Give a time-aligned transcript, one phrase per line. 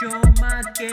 [0.00, 0.90] Чумаки.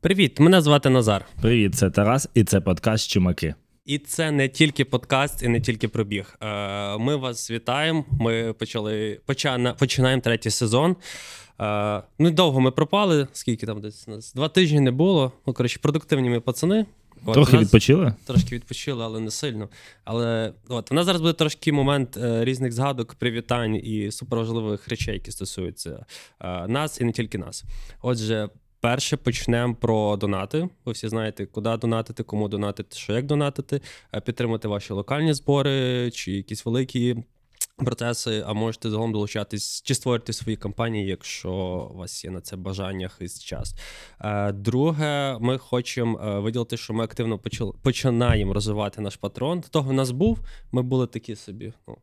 [0.00, 1.24] Привіт, мене звати Назар.
[1.40, 3.54] Привіт, це Тарас, і це подкаст Чумаки.
[3.84, 6.36] І це не тільки подкаст, і не тільки пробіг.
[6.40, 8.04] Е, Ми вас вітаємо.
[8.20, 10.96] Ми почали почина, починаємо третій сезон.
[11.60, 13.28] Е, Недовго ми пропали.
[13.32, 14.34] Скільки там десь нас?
[14.34, 15.32] Два тижні не було.
[15.46, 16.86] Ну, коротше, продуктивні ми пацани.
[17.24, 18.14] От, Трохи відпочили?
[18.26, 19.68] Трошки відпочили, але не сильно.
[20.04, 25.14] Але от у нас зараз буде трошки момент е, різних згадок, привітань і суперважливих речей,
[25.14, 26.06] які стосуються
[26.40, 27.64] е, нас і не тільки нас.
[28.02, 28.48] Отже,
[28.80, 30.68] перше почнемо про донати.
[30.84, 33.80] Ви всі знаєте, куди донатити, кому донатити, що як донатити,
[34.14, 37.16] е, підтримати ваші локальні збори чи якісь великі.
[37.84, 41.52] Процеси, а можете загалом долучатись чи створити свої компанії, якщо
[41.94, 43.74] у вас є на це бажання хист час.
[44.20, 47.40] Е, Друге, ми хочемо е, виділити, що ми активно
[47.82, 49.60] починаємо розвивати наш патрон.
[49.60, 50.38] До того в нас був.
[50.72, 51.72] Ми були такі собі.
[51.88, 51.96] Ну,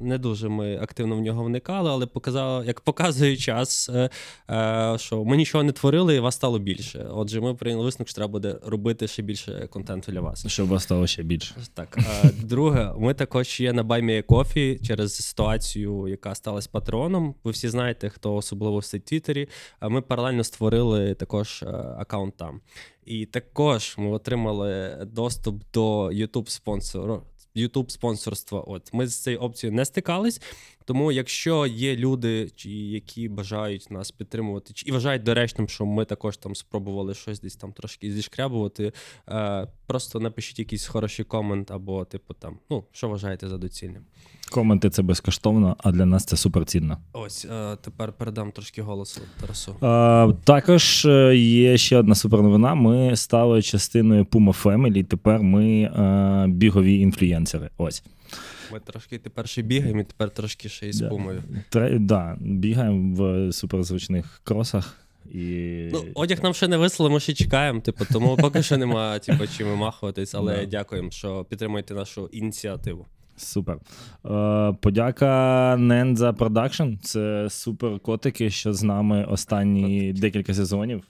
[0.00, 4.10] не дуже ми активно в нього вникали, але показало, як показує час, е,
[4.50, 7.06] е, що ми нічого не творили, і вас стало більше.
[7.10, 10.46] Отже, ми прийняли висновок, що треба буде робити ще більше контенту для вас.
[10.46, 11.54] Щоб вас стало ще більше.
[11.74, 17.34] Так, е, друге, ми також є на Баймія Кофі через ситуацію, яка сталася патроном.
[17.44, 19.48] Ви всі знаєте, хто особливо в Твіттері.
[19.82, 21.64] Ми паралельно створили також
[21.98, 22.60] аккаунт там.
[23.04, 27.22] І також ми отримали доступ до YouTube спонсору.
[27.56, 28.60] YouTube спонсорства.
[28.60, 30.40] От ми з цією опцією не стикались.
[30.92, 36.54] Тому, якщо є люди, які бажають нас підтримувати, і вважають доречним, що ми також там
[36.54, 38.92] спробували щось десь там трошки зішкрябувати,
[39.28, 44.02] е, просто напишіть якийсь хороший комент, або, типу, там, ну, що вважаєте за доцільним.
[44.50, 46.98] Коменти це безкоштовно, а для нас це суперцінно.
[47.12, 49.76] Ось е, тепер передам трошки голосу Тарасу.
[49.80, 52.74] А, також е, є ще одна суперновина.
[52.74, 55.04] Ми стали частиною Puma Family.
[55.04, 57.70] Тепер ми е, бігові інфлюєнсери.
[57.78, 58.04] Ось.
[58.72, 61.42] Ми трошки тепер ще бігаємо, і тепер трошки ще й з пумою.
[61.68, 64.98] Тре, да, бігаємо в суперзвучних кросах.
[65.34, 65.88] І...
[65.92, 67.80] Ну, одяг нам ще не вислали, ми ще чекаємо.
[67.80, 70.66] Типу, тому поки що немає типу, чим вимахуватись, але Да.
[70.66, 73.06] дякуємо, що підтримуєте нашу ініціативу.
[73.36, 73.78] Супер.
[74.26, 76.98] Е, подяка Nendza Production.
[77.02, 81.02] Це супер котики, що з нами останні декілька сезонів.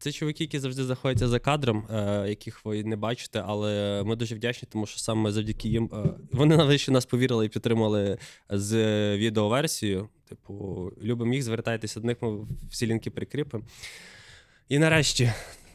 [0.00, 4.34] Це чуваки, які завжди знаходяться за кадром, е, яких ви не бачите, але ми дуже
[4.34, 8.18] вдячні, тому що саме завдяки їм е, вони навіть ще нас повірили і підтримали
[8.50, 8.76] з
[9.16, 10.08] відеоверсією.
[10.28, 12.38] Типу, любимо їх, звертайтеся до них, ми
[12.70, 13.64] всі лінки прикріпимо.
[14.68, 15.32] І нарешті,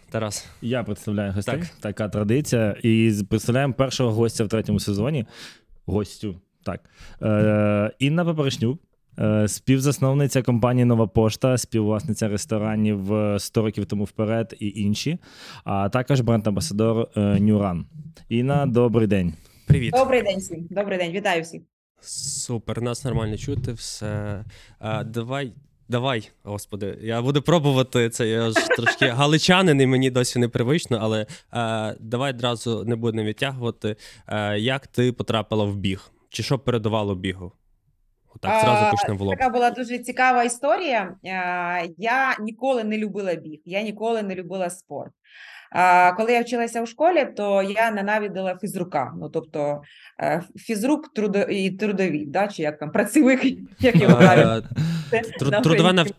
[0.10, 0.48] Тарас.
[0.62, 1.60] Я представляю гостей.
[1.60, 1.68] Так.
[1.80, 2.78] Така традиція.
[2.84, 5.26] І представляємо першого гостя в третьому сезоні.
[5.86, 6.42] Гостю.
[6.64, 6.82] Так.
[7.22, 8.80] Е, Інна Папоришнюк,
[9.48, 15.18] співзасновниця компанії Нова Пошта, співвласниця ресторанів е, 100 років тому вперед і інші,
[15.64, 17.84] а також бренд-амбасадор е, Run.
[18.30, 19.34] Інна, добрий день.
[19.68, 19.94] Привіт.
[19.94, 20.68] Добрий день всім.
[20.70, 21.62] Добрий день, вітаю всіх.
[22.02, 24.44] Супер, нас нормально чути, все.
[24.80, 25.54] А, давай,
[25.90, 28.28] давай, господи, я буду пробувати це.
[28.28, 33.96] Я ж трошки галичанин, і мені досі непривично, але а, давай одразу не будемо відтягувати.
[34.26, 36.12] А, як ти потрапила в біг?
[36.30, 37.52] Чи що передувало бігу?
[38.36, 39.38] Отак, зразу почнемо в лоб.
[39.38, 41.16] Така була дуже цікава історія.
[41.98, 45.12] Я ніколи не любила біг, я ніколи не любила спорт.
[46.18, 49.14] Коли я вчилася у школі, то я ненавиділа фізрука.
[49.20, 49.82] Ну тобто
[50.22, 52.48] е, фізрук трудо і трудовік, да?
[52.48, 53.46] чи як там працівник,
[53.80, 54.22] як його
[55.40, 55.62] тру-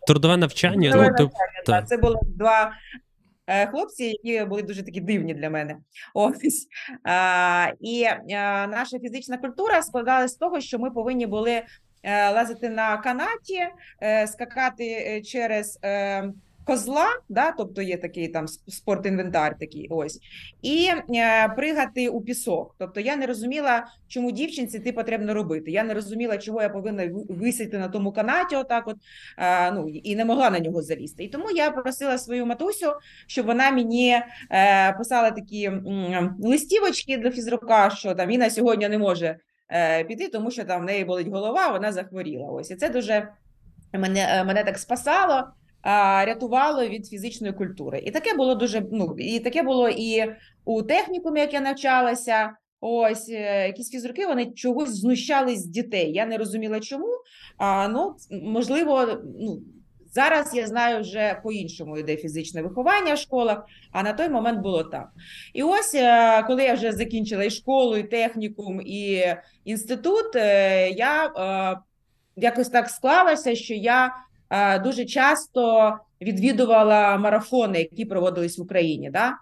[0.07, 0.91] Трудове навчання.
[0.91, 1.83] Трудове Ну, навчання.
[1.87, 2.73] Це були два
[3.47, 5.77] е, хлопці, які були дуже такі дивні для мене.
[6.15, 6.67] Ось.
[7.05, 11.65] А, і а, наша фізична культура складалася з того, що ми повинні були е,
[12.05, 13.69] лазити на канаті,
[14.03, 15.79] е, скакати е, через.
[15.85, 16.33] Е,
[16.67, 20.21] Козла, да, тобто є такий там спортінвентар, такий ось,
[20.63, 22.75] і е, пригати у пісок.
[22.79, 25.71] Тобто я не розуміла, чому дівчинці це потрібно робити.
[25.71, 28.97] Я не розуміла, чого я повинна висіти на тому канаті, отак, от
[29.39, 31.25] е, ну і не могла на нього залізти.
[31.25, 32.93] І тому я просила свою матусю,
[33.27, 35.71] щоб вона мені е, писала такі
[36.41, 39.39] листівочки для фізрука, що там Інна сьогодні не може е,
[40.09, 42.49] піти, тому що там в неї болить голова, вона захворіла.
[42.49, 43.29] Ось і це дуже
[43.93, 45.45] мене, е, мене так спасало.
[46.25, 50.35] Рятувало від фізичної культури, і таке було дуже ну і таке було і
[50.65, 52.51] у технікумі, як я навчалася.
[52.87, 56.13] Ось е, якісь фізруки вони чогось знущались з дітей.
[56.13, 57.07] Я не розуміла, чому.
[57.59, 59.07] А ну можливо,
[59.41, 59.63] ну
[60.15, 64.85] зараз я знаю вже по-іншому йде фізичне виховання в школах, а на той момент було
[64.85, 65.09] так.
[65.55, 69.25] І ось е, коли я вже закінчила і школу, і технікум, і
[69.65, 71.79] інститут, е, я е,
[72.37, 74.15] якось так склалося, що я
[74.85, 79.11] дуже часто відвідувала марафони, які проводились в Україні.
[79.11, 79.33] Да?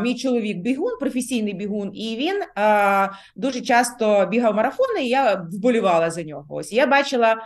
[0.00, 2.42] Мій чоловік бігун, професійний бігун, і він
[3.36, 6.46] дуже часто бігав марафони, і я вболівала за нього.
[6.48, 7.36] Ось я бачила,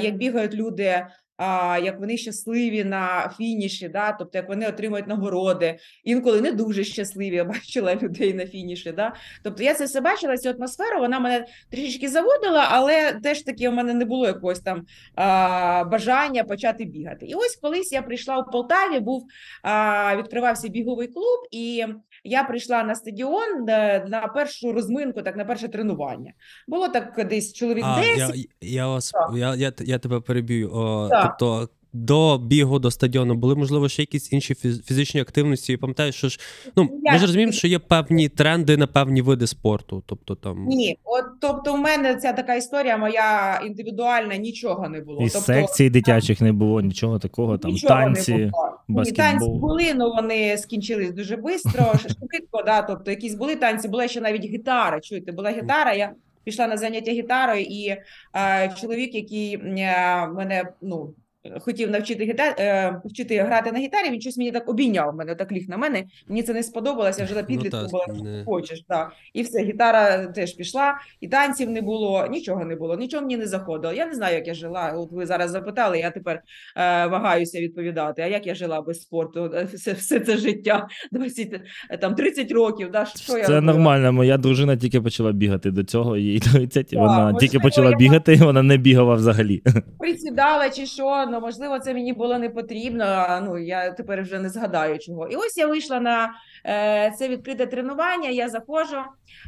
[0.00, 1.06] як бігають люди.
[1.36, 4.12] А, як вони щасливі на фініші, да?
[4.12, 7.34] тобто як вони отримують нагороди, інколи не дуже щасливі.
[7.34, 8.92] Я бачила людей на фініші.
[8.92, 9.14] Да?
[9.42, 13.72] Тобто я це все бачила, цю атмосферу, вона мене трішечки заводила, але теж таки у
[13.72, 17.26] мене не було якогось там а, бажання почати бігати.
[17.26, 19.26] І ось колись я прийшла у Полтаві, був
[19.62, 21.84] а, відкривався біговий клуб, і
[22.24, 26.32] я прийшла на стадіон е, на першу розминку, так на перше тренування.
[26.68, 28.36] Було так десь чоловік А, 10.
[28.36, 30.70] я, я, вас, я, я, я тебе переб'ю.
[30.74, 35.72] О, Тобто до бігу до стадіону були, можливо, ще якісь інші фіз- фізичні активності.
[35.72, 36.38] І пам'ятаєш, що ж
[36.76, 40.02] ну, Я- ми ж розуміємо, що є певні тренди на певні види спорту.
[40.06, 45.22] Тобто там Ні, от тобто, у мене ця така історія моя індивідуальна, нічого не було.
[45.22, 48.32] І тобто, секцій дитячих не було, нічого такого, там Нічого не танці.
[48.32, 49.02] було.
[49.04, 54.08] Ні, танці були, але вони скінчились дуже швидко, швидко, да, тобто якісь були танці, була
[54.08, 55.00] ще навіть гітара.
[55.00, 56.12] Чуєте, була гітара, я
[56.44, 61.14] пішла на заняття гітарою, і е, чоловік, який е, мене, ну,
[61.60, 65.52] хотів навчити гітар, е, вчити грати на гітарі, він щось мені так обійняв мене, так
[65.52, 66.04] ліг на мене.
[66.28, 69.10] Мені це не сподобалося, я вже на Ну, підлітку та, була, не- хочеш, да.
[69.34, 73.46] І все, гітара теж пішла, і танців не було, нічого не було, нічого мені не
[73.46, 73.94] заходило.
[73.94, 74.92] Я не знаю, як я жила.
[74.96, 76.36] От ви зараз запитали, я тепер
[76.76, 78.22] е, вагаюся відповідати.
[78.22, 79.50] А як я жила без спорту?
[79.54, 81.60] Е, Все, все це життя, 20,
[81.90, 82.90] е, там 30 років.
[82.90, 83.04] Да?
[83.06, 84.12] Що я Це нормально.
[84.12, 87.96] Моя дружина тільки почала бігати до цього, їй 30, Так, вона можливо, тільки почала я-
[87.96, 89.62] бігати, і вона не бігала взагалі.
[89.98, 93.38] Присідала чи що, ну можливо, це мені було не потрібно.
[93.42, 95.28] Ну я тепер вже не згадаю чого.
[95.28, 96.34] І ось я вийшла на
[96.66, 98.28] е, це відкрите тренування.
[98.30, 98.96] Я заходжу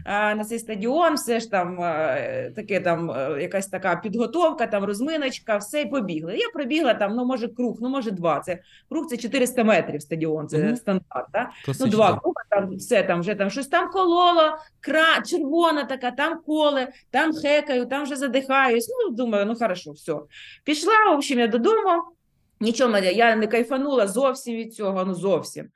[0.07, 4.85] е, на цей стадіон, все ж там е, таке там е, якась така підготовка, там
[4.85, 6.37] розминочка, все і побігли.
[6.37, 8.41] Я пробігла там, ну може круг, ну може два.
[8.41, 8.59] Це
[8.89, 10.77] круг це 400 метрів стадіон, це Мгм.
[10.77, 11.27] стандарт.
[11.33, 11.51] Да?
[11.81, 15.23] Ну, два круга, там все там вже там щось там кололо, кра...
[15.27, 18.89] червона така, там коле, там хекаю, там вже задихаюсь.
[18.89, 20.17] Ну, думаю, ну хорошо, все.
[20.65, 21.76] Пішла, в общем, я додому.
[21.77, 22.16] Sûrement.
[22.61, 25.71] Нічого мене, я не кайфанула зовсім від цього, ну зовсім.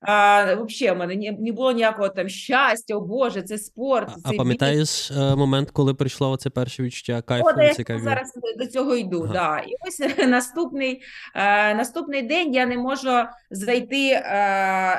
[0.00, 4.08] А, взагалі, в мене не, не було ніякого там щастя, о Боже, це спорт.
[4.08, 7.48] А, це а пам'ятаєш е, момент, коли прийшло оце перше відчуття кайфу?
[7.48, 9.22] От, я зараз до цього йду.
[9.22, 9.32] Ага.
[9.32, 9.58] Да.
[9.58, 11.02] І ось наступний,
[11.34, 13.10] е, наступний день я не можу
[13.50, 14.22] зайти, е,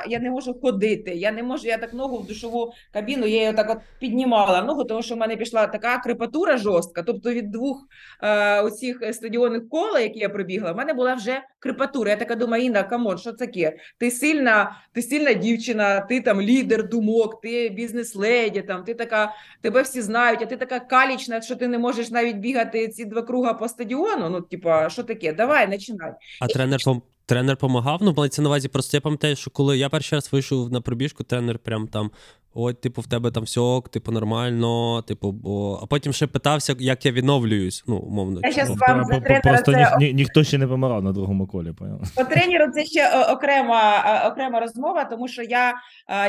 [0.08, 3.52] я не можу ходити, я не можу, я так ногу в душову кабіну, я її
[3.52, 7.86] так от піднімала ногу, тому що в мене пішла така крепатура жорстка, тобто від двох
[8.22, 11.27] е, оцих стадіонних кола, які я пробігла, в мене була вже
[11.58, 12.10] крепатура.
[12.10, 13.76] Я така думаю, Інна, come on, що таке?
[13.98, 19.82] Ти сильна, ти сильна дівчина, ти там лідер думок, ти бізнес-леді, там, ти така тебе
[19.82, 23.54] всі знають, а ти така калічна, що ти не можеш навіть бігати ці два круга
[23.54, 24.28] по стадіону.
[24.30, 25.32] Ну, типа, що таке?
[25.32, 26.12] Давай, починай.
[26.40, 27.02] А тренер пом...
[27.26, 27.98] тренер помагав?
[28.02, 31.24] Ну, мається на увазі, просто я пам'ятаю, що коли я перший раз вийшов на пробіжку,
[31.24, 32.10] тренер прям там.
[32.54, 35.80] От, типу, в тебе там все типу, нормально, типу, бо.
[35.82, 37.84] А потім ще питався, як я відновлююсь.
[37.86, 38.40] Ну, умовно.
[38.42, 38.80] Я щас типу.
[38.88, 41.72] вам за тренера Просто це- ні, ні, ніхто ще не помирав на другому колі.
[41.72, 42.00] поняла?
[42.16, 43.92] По тренеру це ще окрема,
[44.32, 45.74] окрема розмова, тому що я,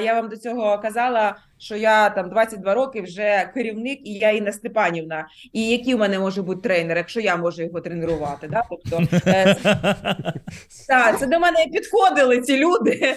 [0.03, 4.51] я вам до цього казала, що я там 22 роки вже керівник, і я Інна
[4.51, 5.27] Степанівна.
[5.53, 8.47] І який в мене може бути тренер, якщо я можу його тренувати?
[8.47, 8.63] Да?
[8.69, 9.55] Тобто, е,
[11.19, 13.15] це до мене підходили ці люди.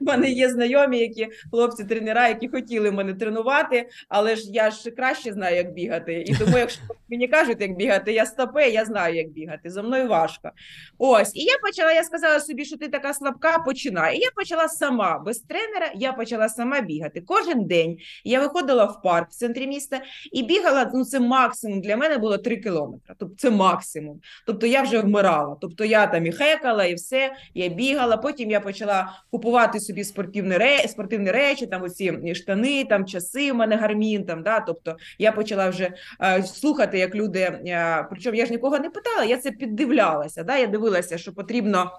[0.00, 5.32] У мене є знайомі, які хлопці-тренера, які хотіли мене тренувати, але ж я ж краще
[5.32, 6.22] знаю, як бігати.
[6.26, 9.70] І тому, якщо мені кажуть, як бігати, я стопе, я знаю, як бігати.
[9.70, 10.50] За мною важко.
[10.98, 14.16] Ось, і я почала, я сказала собі, що ти така слабка, починай.
[14.16, 17.20] І я почала сама без тренера, я почала сама бігати.
[17.20, 17.77] Кожен день
[18.24, 20.00] я виходила в парк в центрі міста
[20.32, 20.90] і бігала.
[20.94, 23.14] Ну, це максимум для мене було 3 кілометри.
[23.18, 24.20] Тобто це максимум.
[24.46, 25.56] Тобто я вже вмирала.
[25.60, 27.32] Тобто я там і хекала, і все.
[27.54, 28.16] Я бігала.
[28.16, 30.78] Потім я почала купувати собі спортивні ре...
[30.88, 33.52] спортивні речі, там оці штани, там часи.
[33.52, 34.24] У мене гармін.
[34.24, 34.60] Там да.
[34.60, 35.90] Тобто я почала вже
[36.22, 37.40] е, слухати, як люди.
[37.40, 40.42] Е, причому я ж нікого не питала, я це піддивлялася.
[40.42, 40.56] Да.
[40.56, 41.92] Я дивилася, що потрібно.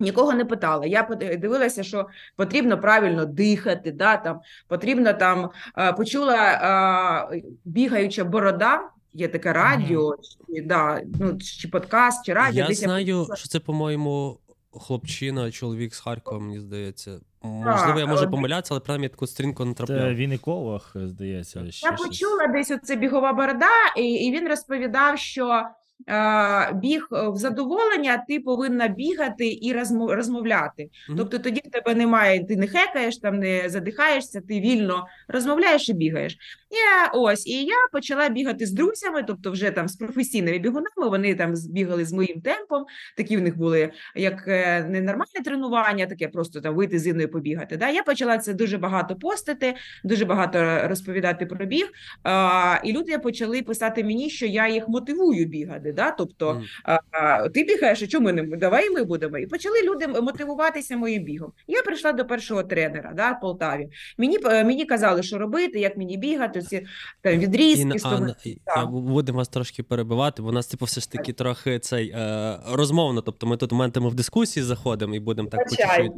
[0.00, 0.86] Нікого не питала.
[0.86, 6.36] Я под- дивилася, що потрібно правильно дихати, да, там, потрібно там, е, почула
[7.32, 8.80] е, бігаюча борода,
[9.14, 10.16] є таке радіо,
[10.54, 12.58] чи, да, ну, чи подкаст, чи радіо.
[12.62, 13.36] Я десь знаю, почула.
[13.36, 14.38] що це, по-моєму,
[14.72, 17.18] хлопчина, чоловік з Харкова, мені здається.
[17.42, 20.14] Можливо, я можу помилятися, але принаймні таку стрінку не трапляв.
[20.14, 20.38] він і
[21.08, 21.70] здається.
[21.70, 22.06] Ще Я щось.
[22.06, 25.62] почула десь оце бігова борода, і, і він розповідав, що
[26.74, 30.88] біг е, в задоволення, ти повинна бігати і розмов- розмовляти.
[31.08, 31.18] Мгм.
[31.18, 35.92] Тобто тоді в тебе немає, ти не хекаєш, там не задихаєшся, ти вільно розмовляєш і
[35.92, 36.36] бігаєш.
[36.70, 40.86] Я ось і я почала бігати з друзями, тобто вже там з професійними бігунами.
[41.10, 42.84] Вони там з- бігали з моїм темпом.
[43.16, 47.30] Такі в них були як е, не нормальне тренування, таке просто там вийти з іною
[47.30, 47.76] побігати.
[47.76, 47.88] Да?
[47.88, 49.74] Я почала це дуже багато постити,
[50.04, 51.88] дуже багато розповідати про біг.
[52.22, 55.85] А, і люди почали писати мені, що я їх мотивую бігати.
[55.92, 56.10] Да?
[56.10, 56.64] Тобто Мгм.
[56.84, 59.38] а, а, ти бігаєш, а чому ми не давай ми будемо?
[59.38, 61.52] І почали люди мотивуватися моїм бігом.
[61.66, 63.88] Я прийшла до першого тренера да, в Полтаві.
[64.18, 66.86] Мені мені казали, що робити, як мені бігати, ці
[67.22, 67.98] там відрізки.
[67.98, 68.34] З Анна,
[68.76, 72.58] я будемо вас трошки перебивати, бо у нас, типу, все ж таки трохи цей е,
[72.72, 73.20] розмовно.
[73.20, 76.10] Тобто ми тут моментами в дискусії заходимо і будемо так цей.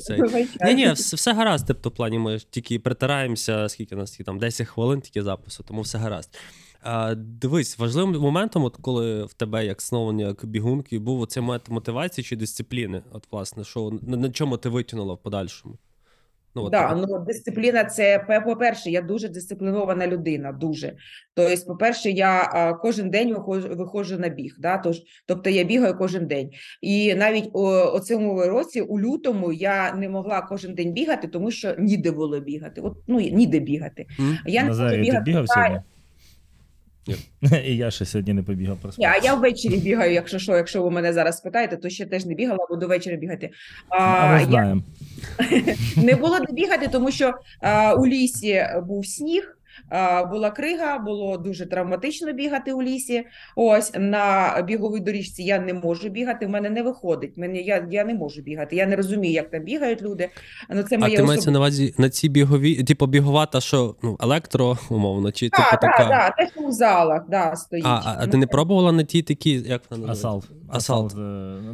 [0.64, 1.66] Ні, ні, все, все гаразд.
[1.66, 5.80] Тобто, в плані ми тільки притираємося, скільки у нас там 10 хвилин тільки запису, тому
[5.80, 6.38] все гаразд.
[6.80, 11.68] А, дивись, важливим моментом, от коли в тебе як снова як бігунки, був оцей момент
[11.68, 13.02] мотивації чи дисципліни.
[13.12, 15.78] От, власне, що на, на чому ти витягнула в подальшому?
[16.54, 20.52] Ну, от, Да, ну дисципліна це по- по-перше, я дуже дисциплінована людина.
[20.52, 20.96] Дуже
[21.34, 24.54] тобто, по-перше, я а, кожен день виходжу, виходжу на біг.
[24.58, 24.78] Да?
[24.78, 26.50] Тож, тобто я бігаю кожен день.
[26.80, 31.50] І навіть о, о цьому році, у лютому, я не могла кожен день бігати, тому
[31.50, 32.80] що ніде було бігати.
[32.80, 34.06] От ну ніде бігати.
[34.20, 34.38] М?
[34.46, 35.22] Я не бігати.
[35.30, 35.80] бігав сьогодні?
[37.64, 39.02] І я ще сьогодні не побігав Ні, просто.
[39.02, 42.34] а я ввечері бігаю, якщо що, якщо ви мене зараз питаєте, то ще теж не
[42.34, 43.50] бігала, буду ввечері бігати.
[43.88, 44.76] А ми я
[45.96, 49.57] не було де бігати, тому що а, у лісі був сніг.
[50.30, 53.24] Була крига, було дуже травматично бігати у лісі.
[53.56, 56.46] Ось на біговій доріжці я не можу бігати.
[56.46, 57.36] В мене не виходить.
[57.36, 58.76] Мене я, я не можу бігати.
[58.76, 60.28] Я не розумію, як там бігають люди.
[60.70, 64.16] Ну це моє ти мається на увазі на ці бігові, типу бігова, та що ну,
[64.20, 65.98] електро, умовно, чи типу така.
[65.98, 67.86] так, так, те, що в залах, да, стоїть.
[67.86, 70.28] А, а, а ти не пробувала на ті такі, як вона називається?
[70.28, 70.44] Асалт.
[70.68, 71.12] Асалт.
[71.12, 71.14] Асалт.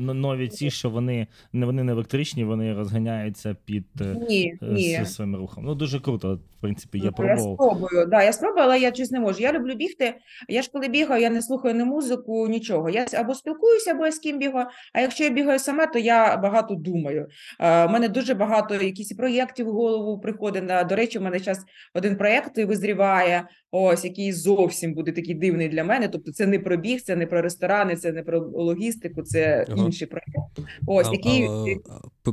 [0.00, 4.66] е, Нові ці, що вони не вони не електричні, вони розганяються під е, Ні, е,
[4.66, 5.06] ні.
[5.06, 5.64] своїм рухом.
[5.64, 7.56] Ну дуже круто, в принципі, я Ну, пробував.
[7.94, 8.06] Спробую.
[8.06, 9.40] Да, я спробую, але я щось не можу.
[9.40, 10.14] Я люблю бігти.
[10.48, 12.90] Я ж коли бігаю, я не слухаю ні музику, нічого.
[12.90, 14.66] Я або спілкуюся, або я з ким бігаю.
[14.92, 17.26] А якщо я бігаю сама, то я багато думаю.
[17.60, 20.64] Е, У мене дуже багато якісь проєктів в голову приходить.
[20.88, 25.84] До речі, у мене зараз один проєкт визріває, ось який зовсім буде такий дивний для
[25.84, 26.08] мене.
[26.08, 29.86] Тобто, це не про біг, це не про ресторани, це не про логістику, це Ага.
[29.86, 30.72] інший проєкт.
[30.86, 31.44] Ось А- який.
[31.44, 31.50] а,
[31.90, 32.32] а,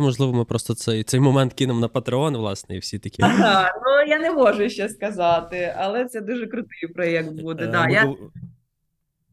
[0.00, 3.22] можливо, ми просто цей, цей момент кинемо на Patreon, власне, і всі такі.
[3.22, 7.64] Ага, ну я не можу ще сказати, але це дуже крутий проєкт буде.
[7.64, 8.14] Е, Да, ми я...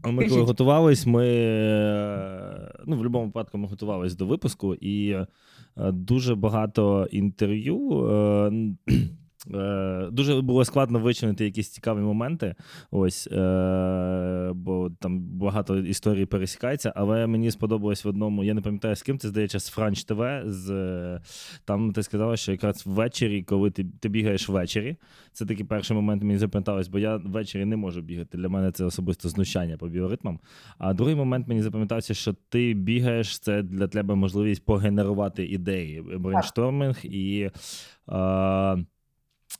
[0.02, 5.10] а Ми коли готувались, ми е, ну, в будь-якому випадку ми готувались до випуску, і
[5.12, 5.28] е,
[5.92, 7.90] дуже багато інтерв'ю.
[9.54, 12.56] Е, Дуже було складно вичинити якісь цікаві моменти.
[12.92, 18.96] Ось, е, бо там багато історій пересікається, але мені сподобалось в одному, я не пам'ятаю
[18.96, 20.24] з ким це здається, з Франч ТВ.
[20.46, 21.22] З, е,
[21.66, 24.98] там ти сказала, що якраз ввечері, коли ти, ти бігаєш ввечері,
[25.34, 28.38] це такий перший момент мені запам'яталось, бо я ввечері не можу бігати.
[28.38, 30.40] Для мене це особисто знущання по біоритмам.
[30.78, 37.00] А другий момент мені запам'ятався, що ти бігаєш, це для тебе можливість погенерувати ідеї, brainstorming
[37.04, 37.50] і.
[38.12, 38.86] Е,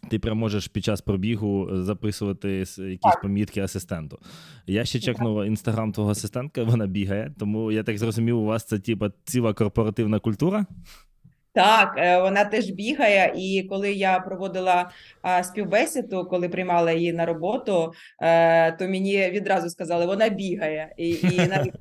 [0.10, 4.20] ти прям можеш під час пробігу записувати с- якісь помітки асистенту.
[4.68, 8.80] Я ще чекнув інстаграм твого асистентка, вона бігає, тому я так зрозумів, у вас це
[8.80, 10.66] типа ціла корпоративна культура.
[11.54, 14.90] Так, е, вона теж бігає, і коли я проводила
[15.44, 20.94] співбесіду, коли приймала її на роботу, е, то мені відразу сказали, вона бігає.
[20.98, 21.80] І, і навіть е,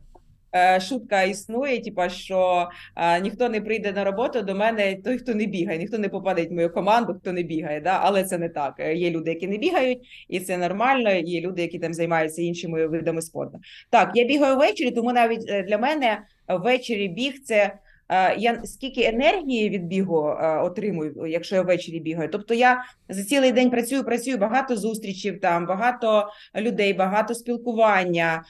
[0.80, 5.46] шутка існує, типа, що е, ніхто не прийде на роботу до мене, той, хто не
[5.46, 7.80] бігає, ніхто не попаде в мою команду, хто не бігає.
[7.80, 7.98] Да?
[8.02, 8.74] Але це не так.
[8.78, 11.10] Е, Є люди, які не бігають, і це нормально.
[11.10, 13.58] Є люди, які там займаються іншими видами спорту.
[13.90, 17.78] Так, я бігаю ввечері, тому навіть е, для мене ввечері біг це.
[18.08, 22.28] Е, Я скільки енергії від бігу е, отримую, якщо я ввечері бігаю.
[22.32, 28.44] Тобто я за цілий день працюю, працюю багато зустрічей там, багато людей, багато спілкування.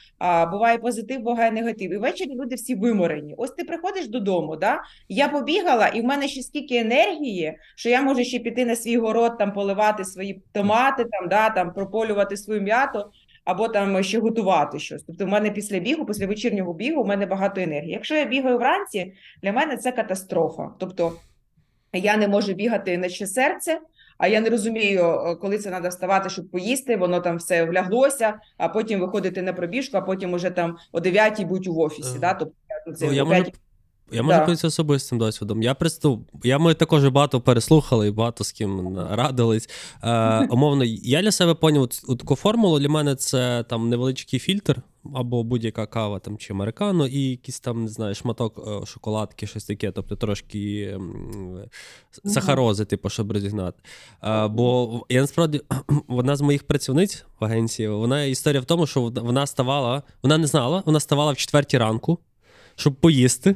[0.51, 1.93] Буває позитив, буває негатив.
[1.93, 3.35] І ввечері люди всі виморені.
[3.37, 4.81] Ось ти приходиш додому, да?
[5.09, 8.97] Я побігала, і в мене ще стільки енергії, що я можу ще піти на свій
[8.97, 13.05] город, там поливати свої томати, там, да, там прополювати свою м'яту.
[13.49, 15.03] Або там ще готувати щось.
[15.03, 17.91] Тобто, в мене після бігу, після вечірнього бігу, у мене багато енергії.
[17.91, 19.13] Якщо я бігаю вранці,
[19.43, 20.69] для мене це катастрофа.
[20.79, 21.13] Тобто
[21.93, 23.79] я не можу бігати наче серце,
[24.17, 28.39] а я не розумію, е, коли це треба вставати, щоб поїсти, воно там все вляглося,
[28.57, 32.09] а потім виходити на пробіжку, а потім уже там о 9 будь у офісі.
[32.09, 32.19] Ага.
[32.19, 32.33] Да?
[32.33, 32.55] Тобто,
[32.87, 33.53] ну, це Ну, я о можу 5
[34.11, 34.39] Я можу Да.
[34.39, 35.61] поділитися особистим досвідом.
[35.63, 36.29] Я приступ.
[36.43, 39.69] Я ми також багато переслухали і багато з ким радились.
[40.03, 42.79] Е, умовно, я для себе поняв от, таку формулу.
[42.79, 44.81] Для мене це там невеличкий фільтр.
[45.15, 49.65] або будь-яка кава там чи американо, і якийсь там, не знаю, шматок е, шоколадки, щось
[49.65, 50.97] таке, тобто трошки
[52.25, 53.79] сахарози, типу, щоб розігнати.
[54.23, 55.61] Е, бо я насправді
[56.07, 60.47] одна з моїх працівниць в агенції, вона історія в тому, що вона ставала, вона не
[60.47, 62.19] знала, вона ставала в четвертій ранку,
[62.75, 63.55] щоб поїсти.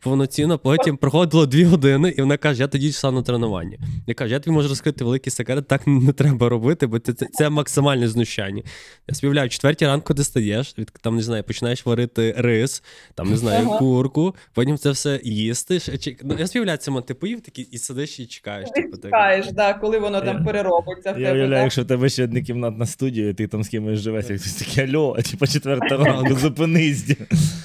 [0.00, 3.78] Повноцінно, потім проходило дві години, і вона каже: я тоді йшла на тренування.
[4.06, 7.26] Я кажу, я тобі можу розкрити великий секрет, так не треба робити, бо це, це,
[7.32, 8.62] це максимальне знущання.
[9.08, 12.82] Я співляю, в четвертій ранку ти стаєш, від там не знаю, починаєш варити рис,
[13.14, 13.78] там не знаю, Ага.
[13.78, 15.80] курку, потім це все їсти.
[15.80, 18.68] ще Ну, я співляю, це ти поїв такий і сидиш і чекаєш.
[18.74, 19.02] Ти Типу, так.
[19.04, 21.32] чекаєш, да, коли воно там Я- переробиться Я тебе.
[21.32, 24.54] уявляю, якщо в тебе ще однокімнатна студія, і ти там з кимось живеш, як хтось
[24.54, 27.16] такий альо, типу четверта ранку, зупинись.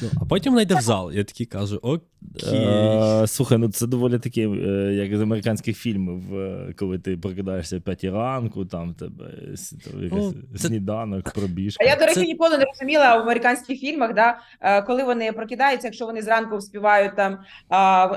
[0.01, 1.11] Ну, а потім вона йде в зал.
[1.13, 1.79] Я такий кажу:
[2.35, 3.27] окей.
[3.27, 4.41] Слухай, ну це доволі таке,
[4.93, 6.23] як з американських фільмів,
[6.75, 9.73] коли ти прокидаєшся о 5 ранку, там тебе якийсь
[10.11, 11.83] Ну, сніданок, пробіжка.
[11.85, 15.31] А я, до речі, Це- ніколи не розуміла в американських фільмах, да, е, коли вони
[15.31, 17.37] прокидаються, якщо вони зранку вспівають там,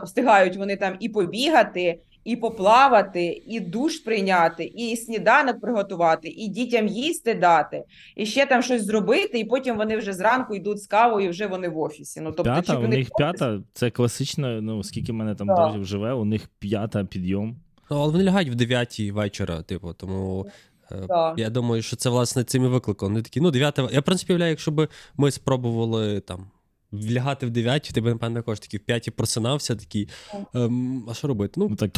[0.05, 6.87] встигають вони там і побігати, і поплавати, і душ прийняти, і сніданок приготувати, і дітям
[6.87, 7.85] їсти дати,
[8.17, 11.47] і ще там щось зробити, і потім вони вже зранку йдуть з кавою, і вже
[11.47, 12.21] вони в офісі.
[12.21, 16.13] Ну, тобто, П'ята, чи у них п'ята, це класично, ну скільки мене там друзів живе,
[16.13, 17.57] у них п'ята підйом.
[17.91, 20.47] Ну, але вони лягають в 9 вечора, типу, тому.
[20.93, 21.39] е, Так.
[21.39, 23.09] Я думаю, що це власне цим і викликано.
[23.11, 23.79] Вони такі, ну, 9...
[23.93, 26.47] Я в принципі уявляю, якщо б ми спробували там
[26.93, 30.09] лягати в 9, ти б, напевно, також такий в 5 просинався, такий.
[30.55, 31.55] Ем, а що робити?
[31.57, 31.91] Ну, Ну так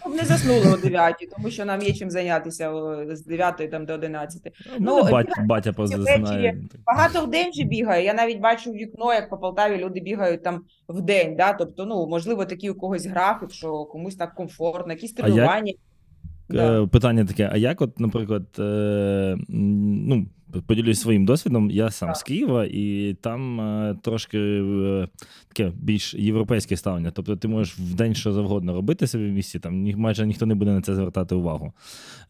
[0.00, 3.86] Щоб не заснули о 9, тому що нам є чим зайнятися о, з 9 там,
[3.86, 4.42] до 11.
[4.78, 6.62] ну, Ну, батя, батя позаснає.
[6.86, 8.04] Багато в день же бігає.
[8.04, 11.36] Я навіть бачу в вікно, як по Полтаві люди бігають там в день.
[11.36, 11.52] Да?
[11.52, 15.72] Тобто, ну можливо, такий у когось графік, що комусь так комфортно, якісь А як- тренування.
[16.48, 16.82] Да.
[16.82, 19.38] Е, Питання таке: а як, от, наприклад, е, м,
[20.08, 20.26] ну,
[20.60, 22.16] поділюсь своїм досвідом, я сам Так.
[22.16, 25.08] з Києва, і там е, трошки е,
[25.48, 27.10] таке більш європейське ставлення.
[27.10, 30.46] Тобто ти можеш в день що завгодно робити собі в місті, там ні, майже ніхто
[30.46, 31.72] не буде на це звертати увагу.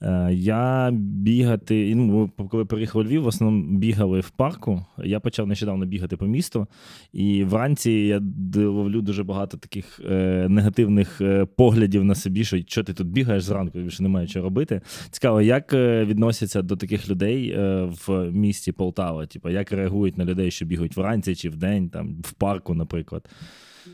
[0.02, 4.85] Е, я бігати, ну, коли приїхав у Львів, в основному бігали в парку.
[5.05, 6.67] Я почав нещодавно бігати по місту,
[7.12, 8.23] і вранці я
[8.55, 13.43] ловлю дуже багато таких е, негативних е, поглядів на собі, що що ти тут бігаєш
[13.43, 14.81] зранку, ще немає чого робити.
[15.11, 17.88] Цікаво, як е, відносяться до таких людей е,
[18.21, 19.26] в місті Полтава?
[19.26, 23.28] Типу, як реагують на людей, що бігають вранці чи вдень, там в парку, наприклад.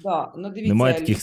[0.02, 0.32] Да.
[0.36, 1.18] Ну, дивіться, Немає таких.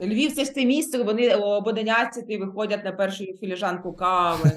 [0.00, 4.52] Львів це ж те місце, вони об 11 виходять на першу філіжанку кави,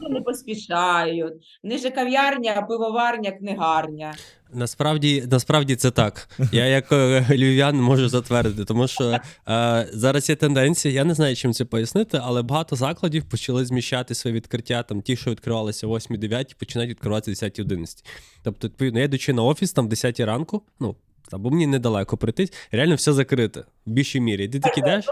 [0.00, 1.32] вони поспішають.
[1.62, 4.14] Не же кав'ярня, пивоварня, книгарня.
[4.52, 6.28] Насправді, насправді це так.
[6.52, 11.36] Я як е, львів'ян можу затвердити, тому що е, зараз є тенденція, я не знаю,
[11.36, 14.82] чим це пояснити, але багато закладів почали зміщати своє відкриття.
[14.82, 18.04] Там ті, що відкривалися о 8-9, починають відкриватися 10-11.
[18.42, 20.96] Тобто, відповідно, я йдучи на офіс там в 10 ранку, ну.
[21.32, 24.48] Або мені недалеко прийти, реально все закрите в більшій мірі.
[24.48, 25.06] Ти так ідеш,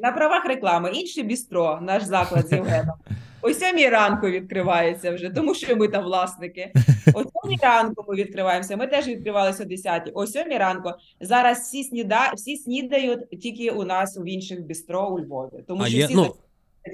[0.00, 2.94] На правах реклами, інший бістро, наш заклад з Євгеном.
[3.42, 6.72] О сьомій ранку відкривається вже, тому що ми там власники.
[7.14, 8.76] О сьомій ранку ми відкриваємося.
[8.76, 10.10] Ми теж відкривалися о 10.
[10.14, 10.90] О сьомій ранку.
[11.20, 12.32] Зараз всі сніда...
[12.36, 15.64] всі снідають тільки у нас у інших бістро у Львові.
[15.68, 16.34] Тому А що є, всі ну,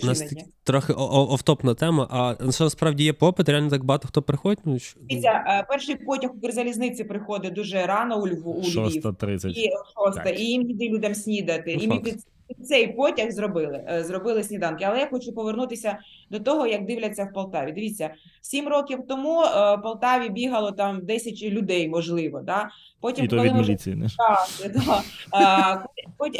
[0.03, 2.09] у нас такі трохи офтопна тема.
[2.11, 4.59] А що насправді є попит, реально так багато хто приходить.
[4.65, 8.71] Ну, що- Дивіться, е, перший потяг Укрзалізниці приходить дуже рано у Льву у Львів.
[8.87, 9.51] 6.30.
[9.57, 10.41] І шоста, Так.
[10.41, 11.75] і їм ніде людям снідати.
[11.79, 12.15] Ну, І ми під
[12.49, 14.85] під цей потяг зробили, е, зробили сніданки.
[14.85, 15.99] Але я хочу повернутися
[16.31, 17.73] до того, як дивляться в Полтаві.
[17.73, 22.41] Дивіться, сім років тому е, в Полтаві бігало там 10 людей, можливо.
[22.41, 22.69] Да?
[23.01, 23.97] Потім, І то коли від ми вже міліції.
[23.97, 24.07] не?
[24.09, 25.03] так, да.
[25.31, 25.77] А,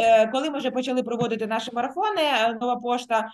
[0.01, 3.29] е, Коли ми вже почали проводити наші марафони, е, нова пошта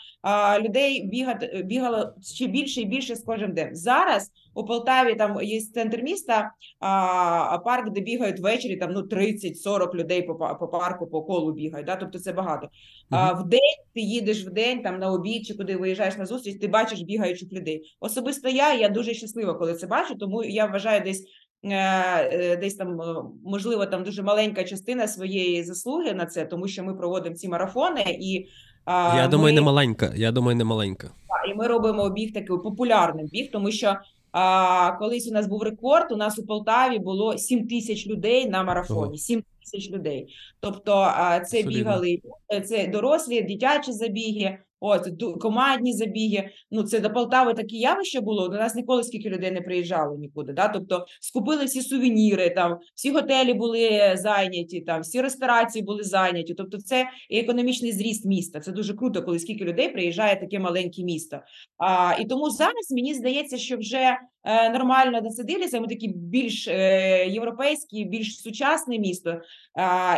[0.60, 3.74] людей бігати бігало ще більше і більше з кожним днем.
[3.74, 9.94] Зараз у Полтаві там є центр міста, а, парк, де бігають ввечері там ну 30-40
[9.94, 11.86] людей по, по парку по колу бігають.
[11.86, 11.96] Да?
[11.96, 12.68] Тобто це багато.
[13.10, 13.60] А в день
[13.94, 17.52] ти їдеш в день там на обід чи куди виїжджаєш на зустріч, ти бачиш бігаючих
[17.52, 17.82] людей.
[18.00, 21.24] Особисто я, я дуже щаслива, коли це бачу, тому я вважаю десь.
[21.64, 26.68] е, е, Десь там е, можливо там дуже маленька частина своєї заслуги на це, тому
[26.68, 28.46] що ми проводимо ці марафони, і
[28.86, 30.12] Я думаю, ми, не маленька.
[30.16, 31.10] Я думаю, не маленька.
[31.50, 33.94] і ми робимо біг такий популярним біг, тому що
[34.32, 36.12] а, колись у нас був рекорд.
[36.12, 39.18] У нас у Полтаві було 7 тисяч людей на марафоні.
[39.18, 40.34] 7 тисяч людей.
[40.60, 41.12] Тобто,
[41.44, 41.72] це Солідно.
[41.72, 42.18] бігали
[42.54, 44.58] е, це дорослі, дитячі забіги.
[44.82, 45.08] От
[45.40, 46.50] командні забіги.
[46.70, 48.48] Ну це до Полтави таке явище було.
[48.48, 50.52] До нас ніколи скільки людей не приїжджало нікуди.
[50.52, 50.68] Да?
[50.68, 56.54] Тобто скупили всі сувеніри, там всі готелі були зайняті, там всі ресторації були зайняті.
[56.54, 58.60] Тобто, це і економічний зріст міста.
[58.60, 61.40] Це дуже круто, коли скільки людей приїжджає таке маленьке місто.
[61.78, 65.80] А, і тому зараз мені здається, що вже нормально на це дивляться.
[65.80, 69.40] Ми такі більш е, європейські, більш сучасне місто,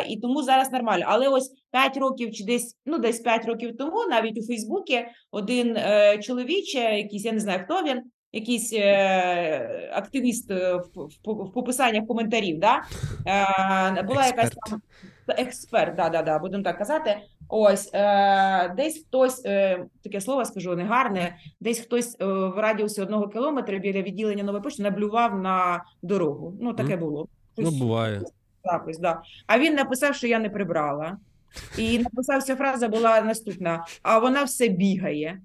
[0.08, 1.04] і тому зараз нормально.
[1.08, 5.76] Але ось 5 років чи десь ну десь 5 років тому, навіть у Фейсбуці, один
[5.76, 8.02] е, чоловіче, якийсь я не знаю, хто він.
[8.34, 10.80] Якийсь е, активіст е, в,
[11.24, 12.82] в, в пописаннях коментарів, да?
[13.96, 14.82] е, була якась там
[15.28, 17.16] експерт, да, да, да, будемо так казати.
[17.54, 23.28] Ось е, десь хтось е, таке слово скажу негарне, десь хтось е, в радіусі одного
[23.28, 26.54] кілометра біля відділення нової пошти наблював на дорогу.
[26.60, 27.28] Ну таке було.
[27.58, 28.22] Ну, буває.
[28.64, 29.22] Запис, да.
[29.46, 31.16] А він написав, що я не прибрала.
[31.78, 35.40] І написався фраза була наступна: а вона все бігає.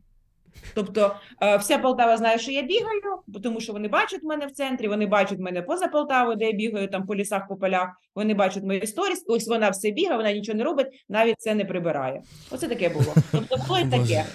[0.76, 3.02] Тобто е, вся Полтава знає, що я бігаю,
[3.43, 6.88] тому що вони бачать мене в центрі, вони бачать мене поза Полтавою, де я бігаю
[6.88, 7.89] там по лісах, по полях.
[8.15, 9.26] Вони бачать мої сторіс.
[9.28, 12.22] Ось вона все бігає, вона нічого не робить, навіть це не прибирає.
[12.52, 13.13] Оце таке було.
[13.32, 14.26] Тобто було і таке.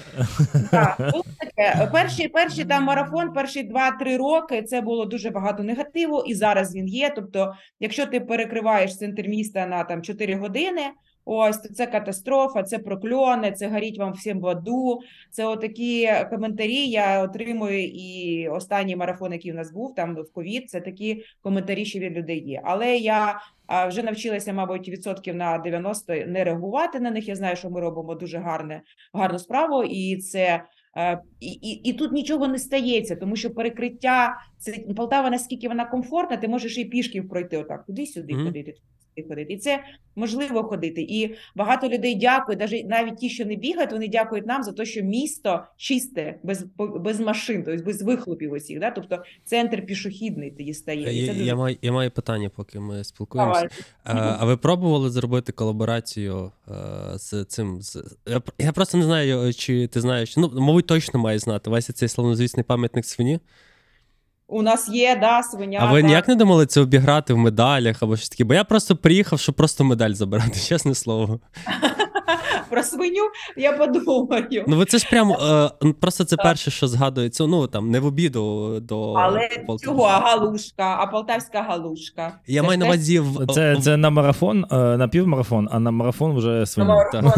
[0.71, 1.89] Так, було таке.
[1.93, 6.89] Перший, перший там марафон, перші 2-3 роки це було дуже багато негативу, і зараз він
[6.89, 7.13] є.
[7.17, 10.83] Тобто, якщо ти перекриваєш центр міста на там 4 години.
[11.25, 15.01] Ось то це катастрофа, це прокльони, це горіть вам всім в аду.
[15.31, 16.87] Це отакі коментарі.
[16.87, 20.71] Я отримую і останній марафон, який у нас був там в ковід.
[20.71, 22.61] Це такі коментарі, що від людей є.
[22.65, 23.41] Але я
[23.89, 27.29] вже навчилася, мабуть, відсотків на 90 не реагувати на них.
[27.29, 28.83] Я знаю, що ми робимо дуже гарне,
[29.13, 30.65] гарну справу, і це.
[31.41, 36.37] І, і, і тут нічого не стається, тому що перекриття це Полтава, наскільки вона комфортна,
[36.37, 38.75] ти можеш і пішки пройти отак, туди-сюди туди
[39.29, 39.53] ходити.
[39.53, 39.85] І це
[40.17, 41.03] можливо ходити.
[41.03, 44.85] І багато людей дякують, навіть навіть ті, що не бігають, вони дякують нам за те,
[44.85, 48.81] що місто чисте, без без машин, тобто без вихлопів усіх.
[48.81, 48.91] Да?
[48.91, 51.15] Тобто центр пішохідний тоді стає.
[51.15, 53.69] І Я, це я, дуже маю, я маю питання, поки ми спілкуємося.
[54.05, 56.73] А, а ви пробували зробити колаборацію е,
[57.19, 57.83] з цим?
[57.83, 58.05] З...
[58.27, 60.37] Я, я просто не знаю, чи ти знаєш.
[60.37, 61.71] Ну, мабуть, точно має знати.
[61.71, 63.41] Весь цей славнозвісний пам'ятник свині.
[64.53, 65.79] У нас є да, свиня.
[65.83, 66.09] А ви так.
[66.09, 68.45] ніяк не думали це обіграти в медалях або щось таке?
[68.45, 71.41] Бо я просто приїхав, щоб просто медаль забирати, чесне слово.
[72.71, 73.23] Про свиню
[73.57, 74.65] я подумаю.
[74.67, 77.47] Ну, ви це ж прямо е, ну, просто це перше, що згадується.
[77.47, 79.49] Ну там не в обіду до Але
[79.85, 82.33] цього галушка, а полтавська галушка.
[82.47, 85.91] Я Це маю на увазі в Це, це на марафон, е, на півмарафон, а на
[85.91, 86.89] марафон вже свині.
[86.89, 87.33] марафон.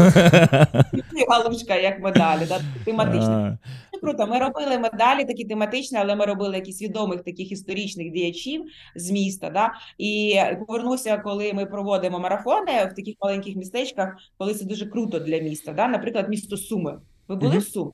[1.29, 3.57] галушка як медалі, да, тематична.
[4.01, 4.27] Круто.
[4.27, 9.49] Ми робили медалі такі тематичні, але ми робили якісь відомих таких історичних діячів з міста.
[9.49, 9.73] Да?
[9.97, 15.39] І повернуся, коли ми проводимо марафони в таких маленьких містечках, коли це дуже круто для
[15.39, 15.73] міста.
[15.73, 15.87] Да?
[15.87, 16.99] Наприклад, місто Суми.
[17.27, 17.91] Ви були в Сум?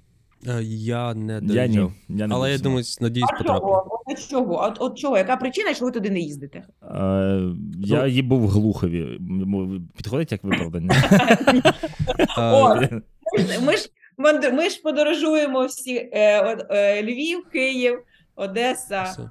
[0.48, 1.92] Е, я не Я доїжджав.
[2.10, 2.18] ні.
[2.20, 3.60] Я не Але я був думаю, надіюсь, А потраплю.
[3.60, 4.02] чого?
[4.08, 4.64] От чого?
[4.64, 5.18] От, от чого?
[5.18, 6.64] Яка причина, що ви туди не їздите?
[6.84, 7.42] Е,
[7.84, 9.02] Я її був в Глухові.
[9.02, 10.94] М- Підходить як виправдання?
[12.20, 12.84] Е, О, Ми
[13.38, 18.00] ж- Ми ж мандр- ми ж подорожуємо всі е, от, е, Львів, Київ,
[18.36, 19.04] Одеса.
[19.04, 19.30] Все.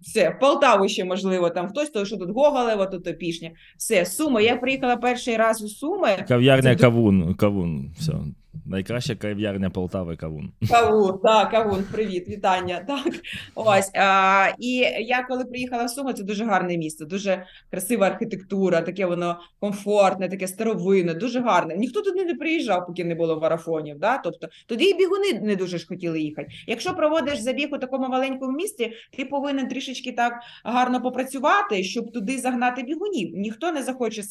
[0.00, 3.50] Все, Полтаву ще можливо, там хтось, то що тут Гоголева, тут Опішня.
[3.76, 4.44] Все, Суми.
[4.44, 6.24] Я приїхала перший раз у Суми.
[6.28, 7.34] Кав'ярня Кавун.
[7.34, 7.90] Кавун.
[7.98, 8.12] Все.
[8.66, 10.52] Найкраща кав'ярня Полтави Кавун.
[10.68, 12.84] Кавун, так, Кавун, привіт, вітання.
[12.86, 13.14] Так,
[13.54, 13.90] ось.
[13.94, 19.06] А, і я коли приїхала в Суми, це дуже гарне місто, дуже красива архітектура, таке
[19.06, 21.76] воно комфортне, таке старовинне, дуже гарне.
[21.76, 23.98] Ніхто туди не приїжджав, поки не було марафонів.
[23.98, 24.18] Да?
[24.18, 26.48] Тобто тоді і бігуни не дуже ж хотіли їхати.
[26.66, 30.32] Якщо проводиш забіг у такому маленькому місті, ти повинен трішечки так
[30.64, 33.36] гарно попрацювати, щоб туди загнати бігунів.
[33.36, 34.22] Ніхто не захоче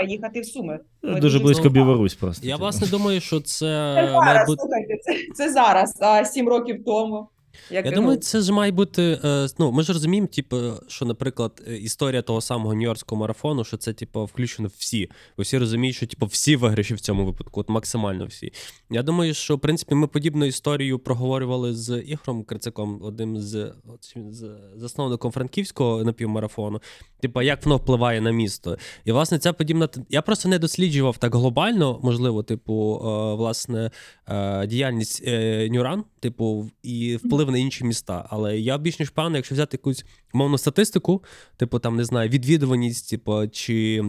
[0.00, 0.78] їхати в Суми.
[1.02, 2.46] Дуже дуже близько Ну, Білорусь просто.
[2.46, 2.62] Я типу.
[2.62, 4.60] власне думаю, що це Це зараз, бути.
[4.62, 7.28] слухайте, це, це зараз, а сім років тому.
[7.70, 9.20] Як, Я думаю, це ж має бути.
[9.24, 10.56] е, Ну, ми ж розуміємо, типу,
[10.88, 15.10] що, наприклад, е, історія того самого нью-йоркського марафону, що це, типу, включено всі.
[15.38, 18.52] Всі розуміють, що типу, всі виграші в цьому випадку, от максимально всі.
[18.90, 24.14] Я думаю, що в принципі ми подібну історію проговорювали з Ігорем Крицаком, одним з, от,
[24.30, 26.80] з засновником франківського напівмарафону.
[27.20, 28.78] Типу, як воно впливає на місто.
[29.04, 29.88] І власне ця подібна.
[30.10, 33.90] Я просто не досліджував так глобально, можливо, типу, е, власне,
[34.28, 38.26] е, діяльність е, Нюран, типу, і вплив на інші міста.
[38.30, 41.24] Але я більш ніж певний, якщо взяти якусь мовну статистику,
[41.56, 44.02] типу там не знаю, відвідуваність, типу, чи.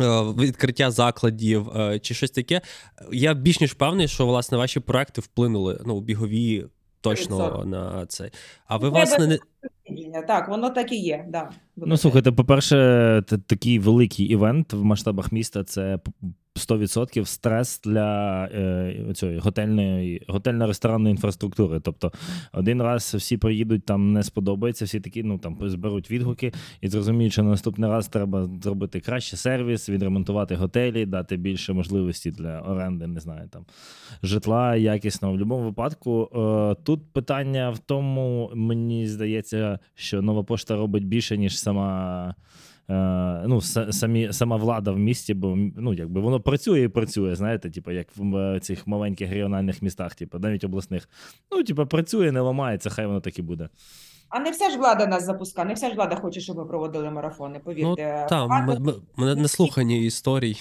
[0.00, 2.60] е, Відкриття закладів е, чи щось таке.
[3.12, 6.66] Я більш ніж певний, що власне ваші проекти вплинули ну, бігові
[7.00, 7.64] точно 100%.
[7.64, 8.30] на це.
[8.66, 9.38] А ви, власне, не
[10.22, 11.26] Так, воно так і є.
[11.28, 11.50] Да.
[11.76, 12.76] Ну, слухайте, по-перше,
[13.46, 15.98] такий великий івент в масштабах міста це
[16.54, 21.80] 100% стрес для е, цієї готельної готельно-ресторанної інфраструктури.
[21.80, 22.12] Тобто
[22.52, 27.32] один раз всі приїдуть, там не сподобається, всі такі ну там зберуть відгуки і зрозуміють,
[27.32, 33.06] що на наступний раз треба зробити краще сервіс, відремонтувати готелі, дати більше можливості для оренди,
[33.06, 33.64] не знаю, там
[34.22, 35.28] житла якісно.
[35.28, 41.38] В будь-якому випадку е, тут питання в тому, мені здається, що нова пошта робить більше,
[41.38, 42.34] ніж сама.
[42.90, 47.70] Е, Ну, самі, сама влада в місті, бо ну, якби воно працює і працює, знаєте,
[47.70, 51.08] типу, як в е, цих маленьких регіональних містах, типу, навіть обласних.
[51.52, 53.68] Ну, типу, працює, не ламається, хай воно так і буде.
[54.28, 57.10] А не вся ж влада нас запускає, не вся ж влада хоче, щоб ми проводили
[57.10, 58.26] марафони, Ну, повірте.
[58.28, 60.56] там, Багато- ми, ми, ми не слухані історій.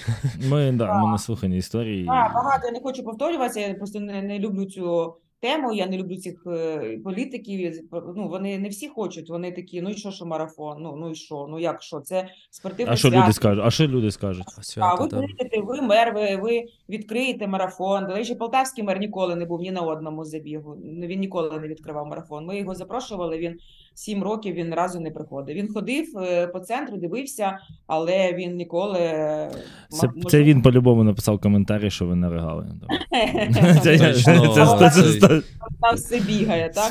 [0.50, 2.06] Ми, да, ми наслухані історії.
[2.06, 5.98] Так, багато я не хочу повторюватися, я просто не, не люблю цю тему, я не
[5.98, 7.82] люблю цих е, політиків.
[8.16, 11.16] Ну, вони не всі хочуть, вони такі, ну і що, що марафон, ну, ну і
[11.16, 13.24] що, ну як що, це спортивне А що свято.
[13.24, 13.64] люди скажуть?
[13.66, 14.46] А що люди скажуть?
[14.58, 15.18] А Свято, ви да.
[15.18, 18.08] прийдете, ви мер, ви, ви відкриєте марафон.
[18.08, 20.72] До речі, полтавський мер ніколи не був ні на одному забігу.
[20.84, 22.46] Він ніколи не відкривав марафон.
[22.46, 23.38] Ми його запрошували.
[23.38, 23.60] Він
[23.94, 25.56] сім років він разу не приходив.
[25.56, 29.52] Він ходив е, по центру, дивився, але він ніколи е,
[29.90, 32.68] Це, ма- це він по-любому написав коментарі, що ви наригали.
[35.96, 36.84] все бігає, так?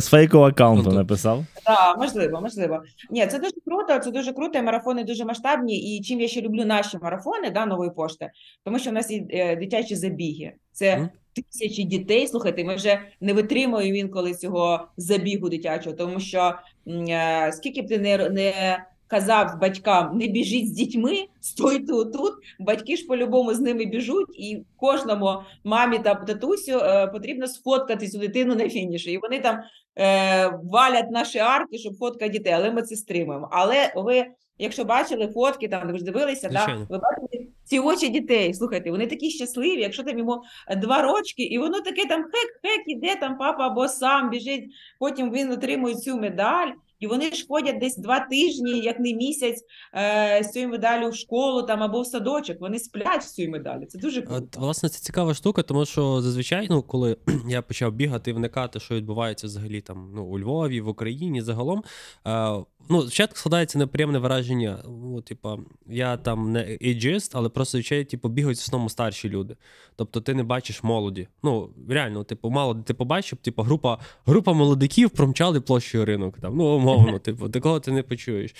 [0.00, 1.44] З фейкового, аккаунту Ну, написав.
[1.64, 2.82] Так, можливо, можливо.
[3.10, 4.62] Ні, це дуже круто, це дуже круто.
[4.62, 5.96] Марафони дуже масштабні.
[5.96, 8.30] І чим я ще люблю наші марафони да, нової пошти,
[8.64, 10.52] тому що в нас є е, дитячі забіги.
[10.72, 11.08] Це.
[11.34, 12.26] Тисячі дітей.
[12.26, 16.54] Слухайте, ми вже не витримуємо інколи цього забігу дитячого, тому що
[16.88, 18.78] е, скільки б ти не, не
[19.10, 22.34] казав батькам, не біжіть з дітьми, стой тут.
[22.58, 28.18] Батьки ж по-любому з ними біжуть, і кожному мамі та татусю е, потрібно сфоткати цю
[28.18, 29.12] дитину на фініші.
[29.12, 29.60] І вони там
[29.98, 33.48] е, валять наші арки, щоб фотка дітей, але ми це стримуємо.
[33.52, 34.26] Але ви,
[34.58, 38.54] якщо бачили фотки, там ви ж дивилися, да, ви бачите ці очі дітей.
[38.54, 40.42] Слухайте, вони такі щасливі, якщо там йому
[40.76, 44.64] два рочки, і воно таке там хек-хек, іде там папа або сам біжить.
[44.98, 46.68] Потім він отримує цю медаль.
[47.00, 51.16] І вони ж ходять десь два тижні, як не місяць, е, з цією медаллю в
[51.16, 52.60] школу там або в садочок.
[52.60, 53.86] Вони сплять з цією медаллю.
[53.86, 54.44] Це дуже круто.
[54.44, 57.16] От, власне, це цікава штука, тому що зазвичай, ну, коли
[57.48, 61.82] я почав бігати і вникати, що відбувається взагалі там ну, у Львові, в Україні загалом.
[62.26, 64.82] Е, ну, спочатку складається неприємне враження.
[64.86, 69.56] Ну, типа, я там не ейджист, але просто звичайно, типу, бігають в основному старші люди.
[69.96, 71.28] Тобто ти не бачиш молоді.
[71.42, 76.38] Ну, реально, типу, мало де ти побачив, типу, група, група молодиків промчали площею ринок.
[76.40, 78.54] Там, ну, умовно, типу, такого ти не почуєш.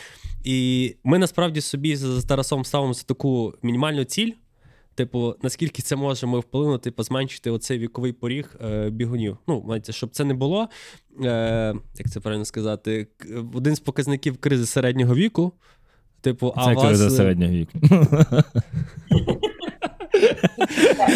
[0.45, 4.33] І ми насправді собі з Тарасом ставимо таку мінімальну ціль.
[5.01, 9.37] Типу, наскільки це можемо вплинути, типу, зменшити оцей віковий поріг е, бігунів.
[9.49, 10.69] Ну, мається, щоб це не було,
[11.25, 13.07] е, як це правильно сказати,
[13.55, 15.53] один з показників кризи середнього віку.
[16.21, 17.79] Типу, а Це вас, криза е, середнього віку.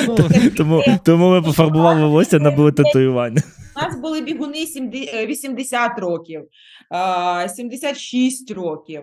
[0.08, 0.16] ну,
[0.56, 3.42] тому, тому ми пофарбували волосся, набили татуювання.
[3.76, 6.42] У нас були бігуни 70 е, 80 років,
[6.90, 9.02] а, 76 років.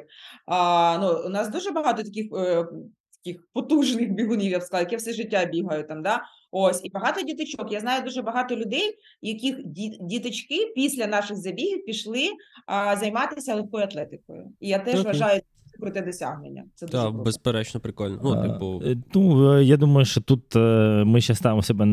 [1.01, 2.65] Ну, у нас дуже багато таких, е,
[3.23, 6.03] таких потужних бігунів, я б сказала, які все життя бігають там.
[6.03, 6.21] Да?
[6.51, 7.71] Ось, і багато діточок.
[7.71, 9.55] Я знаю дуже багато людей, яких
[10.01, 12.27] діточки після наших забігів пішли
[12.65, 14.47] а, займатися легкою атлетикою.
[14.59, 15.05] І я теж Окей.
[15.05, 16.63] вважаю це круте досягнення.
[16.75, 18.19] Це дуже Так, безперечно, прикольно.
[18.23, 20.59] Ну, А, типу, е, Ну, е, я думаю, що тут е,
[21.05, 21.87] ми ще ставимо себе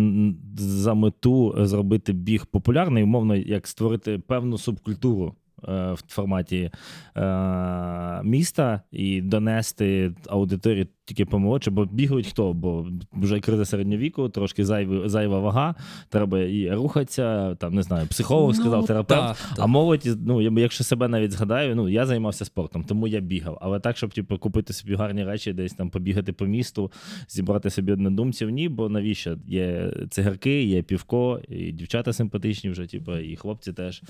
[0.59, 5.35] за мету е, зробити біг популярний, умовно, як створити певну субкультуру.
[5.69, 6.71] е, В форматі
[7.17, 12.53] е, міста і донести аудиторію тільки помолодше, бо бігають хто?
[12.53, 15.75] Бо вже криза середнього віку, трошки зайві, зайва вага,
[16.09, 19.21] треба і рухатися, там не знаю, психолог сказав, ну, терапевт.
[19.21, 19.67] так, А так.
[19.69, 23.59] молодь, ну я- якщо себе навіть згадаю, ну я займався спортом, тому я бігав.
[23.61, 26.93] Але так, щоб типу, купити собі гарні речі, десь там побігати по місту,
[27.29, 29.37] зібрати собі однодумців, ні, бо навіщо?
[29.47, 34.03] Є цигарки, є півко, і дівчата симпатичні вже, типу, і хлопці теж.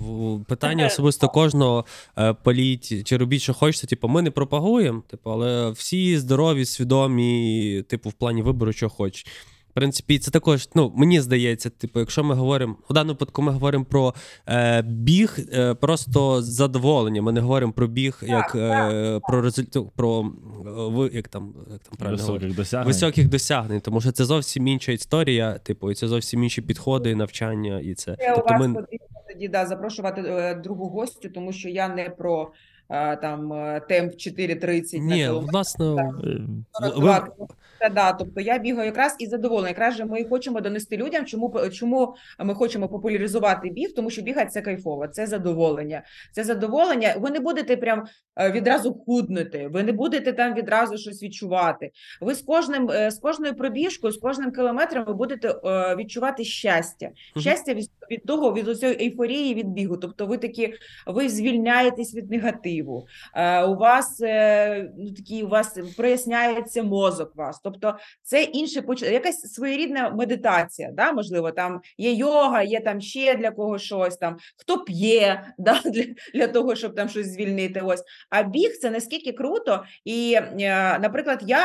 [0.00, 1.84] В- Питання особисто кожного
[2.18, 3.86] е, політь чи робіть, що хочете.
[3.86, 9.26] Типу, ми не пропагуємо, типу, але всі здорові, свідомі, типу, в плані вибору, що хочуть.
[9.70, 13.52] В принципі, це також, ну, мені здається, типу, якщо ми говоримо, у даному випадку ми
[13.52, 14.14] говоримо про
[14.46, 17.22] е, біг, е, просто задоволення.
[17.22, 21.80] Ми не говоримо про біг як е, про результат, про е, ви- як там, як
[21.80, 22.22] там правильно?
[22.22, 22.86] Високих досягнень.
[22.86, 27.80] Високих досягнень, тому що це зовсім інша історія, типу, і це зовсім інші підходи, навчання,
[27.80, 28.16] і це.
[28.18, 28.74] Це у Тобто вас ми...
[28.74, 32.52] потрібно тоді да, запрошувати е, другу гостю, тому що я не про
[32.88, 35.52] там е, темп 4.30 на Ні, кілометр.
[35.52, 37.14] власне, Е, ви,
[37.94, 39.68] да, тобто я бігаю якраз із задоволення.
[39.68, 44.50] Якраз же ми хочемо донести людям, чому чому ми хочемо популяризувати біг, тому що бігати
[44.50, 46.02] це кайфово, це задоволення.
[46.32, 47.14] Це задоволення.
[47.18, 48.04] Ви не будете прям
[48.40, 51.90] е, відразу худнути, ви не будете там відразу щось відчувати.
[52.20, 55.48] Ви з кожним з кожною пробіжкою, з кожним кілометром ви будете
[55.96, 57.10] відчувати щастя.
[57.36, 59.96] Щастя від, від того, від цієї ейфорії від бігу.
[59.96, 60.74] Тобто, ви такі
[61.06, 63.06] ви звільняєтесь від негативу.
[63.34, 67.36] Е, у вас е, ну такі у вас проясняється мозок.
[67.36, 70.90] Вас, тобто це інше якась своєрідна медитація.
[70.92, 74.36] Да, можливо, там є йога, є там ще для когось щось там.
[74.56, 77.80] Хто п'є да, для, для того, щоб там щось звільнити.
[77.80, 79.84] Ось а біг це наскільки круто.
[80.04, 81.60] І, е, наприклад, я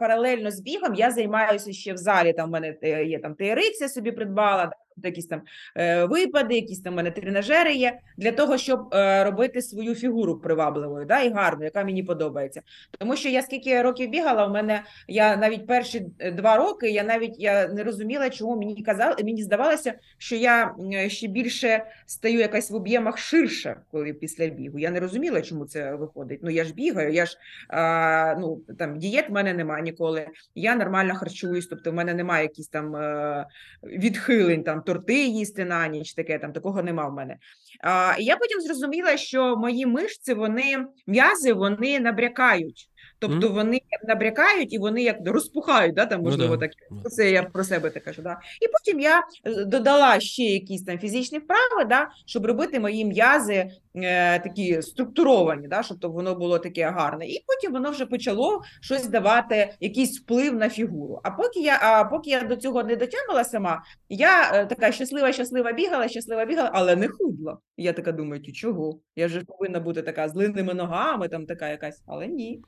[0.00, 2.32] паралельно з бігом я займаюся ще в залі.
[2.32, 4.72] Там в мене є там TRX, собі придбала.
[4.96, 5.42] Якісь там
[5.76, 11.06] е, випади, якісь там мене тренажери є для того, щоб е, робити свою фігуру привабливою,
[11.06, 12.62] да, і гарною, яка мені подобається.
[12.98, 17.02] Тому що я скільки років бігала, у мене я навіть перші е, два роки я
[17.02, 22.38] навіть я не розуміла, чому мені казали, мені здавалося, що я е, ще більше стаю
[22.38, 24.78] якась в об'ємах ширше, коли після бігу.
[24.78, 26.40] Я не розуміла, чому це виходить.
[26.42, 30.26] Ну я ж бігаю, я ж а, ну там дієт в мене немає ніколи.
[30.54, 33.46] Я нормально харчуюсь, тобто в мене немає якісь там е,
[33.82, 37.36] відхилень, там торти їсти на ніч, таке там такого нема в мене.
[37.80, 42.88] А, і я потім зрозуміла, що мої мишці, вони м'язи, вони набрякають.
[43.22, 43.54] Тобто Мгм.
[43.54, 46.66] вони набрякають і вони як розпухають, да, там Ну можливо да.
[46.66, 46.76] так.
[46.90, 47.02] Ну.
[47.10, 48.22] Це я про себе так кажу.
[48.22, 48.40] Да.
[48.60, 53.70] І потім я е, додала ще якісь там фізичні вправи, да, щоб робити мої м'язи
[53.94, 57.26] е, такі структуровані, да, щоб то воно було таке гарне.
[57.26, 61.20] І потім воно вже почало щось давати, якийсь вплив на фігуру.
[61.22, 65.32] А поки я, а поки я до цього не дотягнула сама, я е, така щаслива,
[65.32, 67.58] щаслива бігала, щаслива бігала, але не худла.
[67.76, 68.98] Я така думаю, чого?
[69.16, 72.62] Я ж повинна бути така з длинними ногами, там така якась, але ні.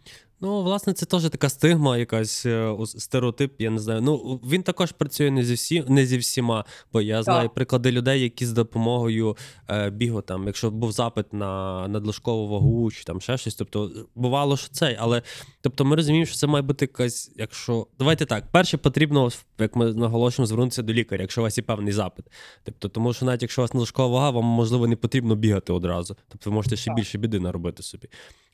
[0.45, 4.01] Ну, власне, це теж така стигма, якась е, стереотип, я не знаю.
[4.01, 8.23] Ну, він також працює не зі всі, не зі всіма, бо я знаю приклади людей,
[8.23, 9.37] які з допомогою
[9.71, 14.57] е, бігу, там, якщо був запит на надлишкову вагу чи там ще щось, тобто бувало,
[14.57, 15.23] що цей, але
[15.61, 17.87] тобто ми розуміємо, що це має бути якась, якщо.
[17.99, 21.93] Давайте так, перше потрібно, як ми наголошуємо, звернутися до лікаря, якщо у вас є певний
[21.93, 22.27] запит.
[22.65, 26.17] Тобто, тому що навіть якщо у вас надлишкова вага, вам можливо не потрібно бігати одразу.
[26.29, 26.97] Тобто ви можете ще Так.
[26.97, 28.09] більше біди наробити собі.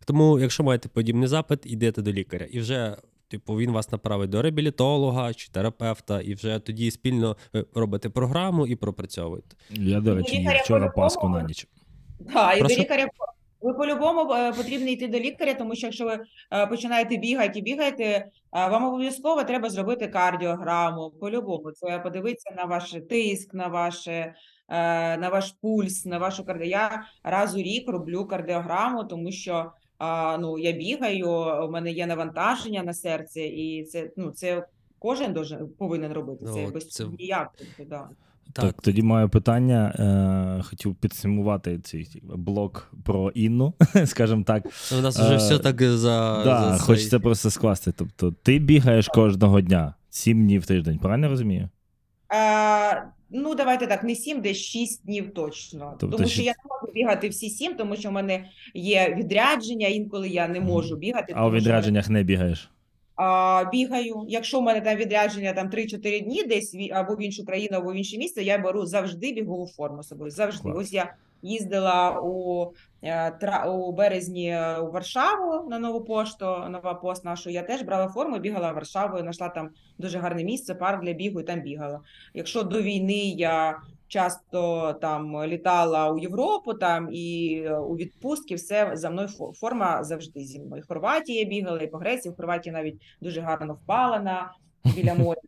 [0.06, 2.46] Тому, якщо маєте подібний запит, йдете до лікаря.
[2.50, 2.96] І вже,
[3.28, 7.36] типу, він вас направить до реабілітолога чи терапевта, і вже тоді спільно
[7.74, 9.56] робите програму і пропрацьовуєте.
[9.70, 10.92] Я, до речі, вчора по-любому.
[10.96, 11.66] паску на ніч.
[12.32, 12.74] Так, і Прошу?
[12.76, 13.06] до лікаря
[13.62, 16.18] ви по-любому е, потрібно йти до лікаря, тому що якщо ви
[16.52, 21.10] е, починаєте бігати і бігаєте, е, вам обов'язково треба зробити кардіограму.
[21.20, 24.34] По-любому, це подивитися на ваш тиск, на ваше.
[24.68, 26.66] е, На ваш пульс, на вашу карди.
[26.66, 31.28] Я раз у рік роблю кардіограму, тому що а, ну я бігаю,
[31.68, 34.66] у мене є навантаження на серце, і це ну це
[34.98, 36.44] кожен должен повинен робити.
[36.44, 37.50] Це Ну, без це- ніяк.
[37.58, 38.08] тобто, да.
[38.52, 38.82] Так.
[38.82, 39.94] тоді маю питання.
[40.58, 43.74] Е, хотів підсумувати цей блок про Інну,
[44.06, 44.64] скажімо так.
[44.98, 46.42] У нас вже Е, все так за.
[46.44, 47.92] Да, за хочеться цей- просто скласти.
[47.96, 51.68] Тобто, ти бігаєш кожного дня, сім днів в тиждень, правильно розумію?
[52.28, 52.92] А,
[53.30, 55.96] ну, давайте так, не сім, десь шість днів точно.
[56.00, 59.14] Тобто тому що шість- я не можу бігати всі сім, тому що в мене є
[59.18, 61.32] відрядження, інколи я не можу бігати.
[61.36, 62.70] А у тому що в мене- відрядженнях не бігаєш.
[63.16, 64.24] А, бігаю.
[64.28, 67.92] Якщо в мене там відрядження там 3-4 дні десь ві- або в іншу країну, або
[67.92, 70.30] в інше місце, я беру завжди бігову форму з собою.
[70.30, 70.62] Завжди.
[70.62, 70.76] Клас.
[70.76, 72.66] Ось я їздила у,
[73.02, 77.50] е, у березні е, у Варшаву на нову пошту, нова пост нашу.
[77.50, 81.44] Я теж брала форму, бігала Варшавою, знайшла там дуже гарне місце, парк для бігу і
[81.44, 82.00] там бігала.
[82.34, 88.90] Якщо до війни я часто там літала у Європу там і е, у відпустки, все
[88.94, 90.82] за мною форма завжди зі мною.
[90.82, 94.52] В Хорватії я бігала, і по Греції, в Хорватії навіть дуже гарно впала на
[94.94, 95.40] біля моря.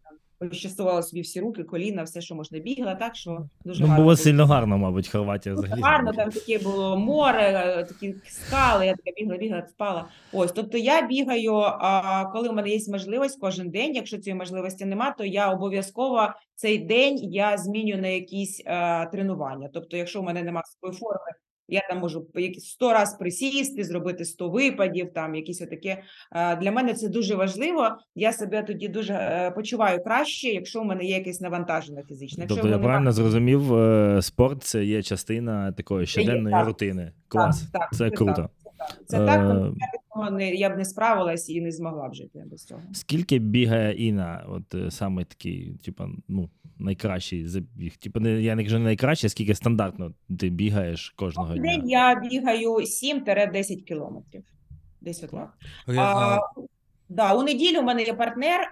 [0.51, 4.03] Там собі всі руки, коліна, все, що можна бігала, так що дуже Ну, гарно.
[4.05, 5.81] було сильно гарно, мабуть, Хорватія взагалі.
[5.81, 10.05] гарно, там таке було море, такі скали, я така бігла, бігла, спала.
[10.33, 14.85] Ось, тобто я бігаю, а коли в мене є можливість кожен день, якщо цієї можливості
[14.85, 19.71] нема, то я обов'язково цей день я зміню на якісь е, тренування.
[19.75, 21.31] Тобто, якщо в мене немає своєї форми,
[21.73, 22.27] я там можу
[22.59, 26.03] 100 раз присісти, зробити 100 випадів, там якісь отаке.
[26.33, 27.89] Е, Для мене це дуже важливо.
[28.15, 32.43] Я себе тоді дуже е, почуваю краще, якщо в мене є якесь навантаження фізичне.
[32.43, 36.67] Якщо Тобто я правильно нема- правильно зрозумів, е, спорт це є частина такої щоденної так.
[36.67, 37.13] рутини.
[37.29, 37.63] Клас.
[37.73, 38.49] Так, Це круто.
[39.07, 39.27] Це так.
[39.27, 42.45] Так, тому Е, я цього не, я б не справилась і не змогла б жити
[42.47, 42.81] без цього.
[42.93, 47.97] Скільки бігає Іна, От е, саме такий, типа, ну, найкращий забіг.
[47.97, 51.63] Типу, не я не кажу не найкращий, а скільки стандартно ти бігаєш кожного дня.
[51.63, 54.45] день я бігаю 7-10 кілометрів.
[55.01, 55.59] Десь отак.
[55.87, 56.41] А, а,
[57.09, 58.71] Да, у неділю у мене є партнер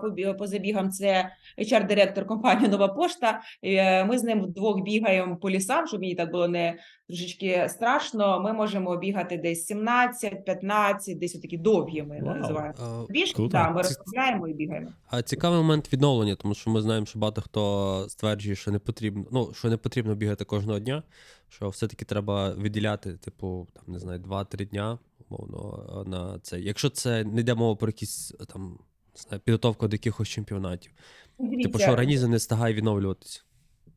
[0.00, 0.90] по, по забігам.
[0.90, 3.40] Це HR-директор компанії Нова Пошта.
[3.62, 8.40] Е, Ми з ним вдвох бігаємо по лісам, щоб мені так було не трошечки страшно.
[8.40, 12.02] Ми можемо бігати десь 17, 15, десь такі довгі.
[12.02, 12.34] Ми Вау.
[12.34, 12.74] називаємо.
[12.78, 14.88] А, Біжки, да, ми розмовляємо і бігаємо.
[15.10, 19.24] А цікавий момент відновлення, тому що ми знаємо, що багато хто стверджує, що не потрібно,
[19.32, 21.02] ну, що не потрібно бігати кожного дня,
[21.48, 24.98] що все-таки треба виділяти, типу, там, не знаю, 2-3 дня,
[25.28, 26.60] умовно, на це.
[26.60, 28.78] Якщо це не йде мова про якісь там
[29.16, 30.92] не знаю, підготовку до якихось чемпіонатів.
[31.38, 33.42] Типу, Дивіться, що організм не встигає відновлюватися.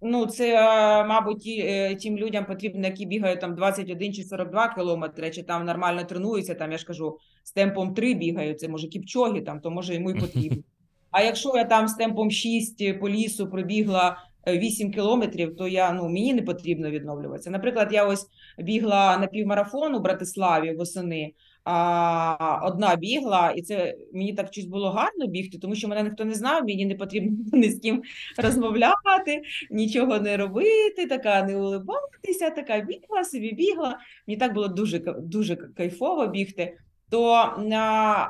[0.01, 4.73] Ну, це, е, мабуть, ті, е, тим людям потрібно, які бігають там 21 чи 42
[4.75, 8.87] кілометри, чи там нормально тренуються, там, я ж кажу, з темпом 3 бігають, це може
[8.87, 10.63] кіпчоги, там, то може йому і потрібно.
[11.11, 15.91] А якщо я там з темпом 6 по лісу пробігла е, 8 кілометрів, то я,
[15.91, 17.49] ну, мені не потрібно відновлюватися.
[17.49, 18.27] Наприклад, я ось
[18.57, 21.33] бігла на півмарафон у Братиславі восени,
[21.63, 26.25] а одна бігла, і це мені так щось було гарно бігти, тому що мене ніхто
[26.25, 28.01] не знав, мені не потрібно ні з ким
[28.37, 33.99] розмовляти, нічого не робити, така не улибатися, така бігла собі бігла.
[34.27, 36.77] Мені так було дуже дуже кайфово бігти.
[37.09, 37.55] То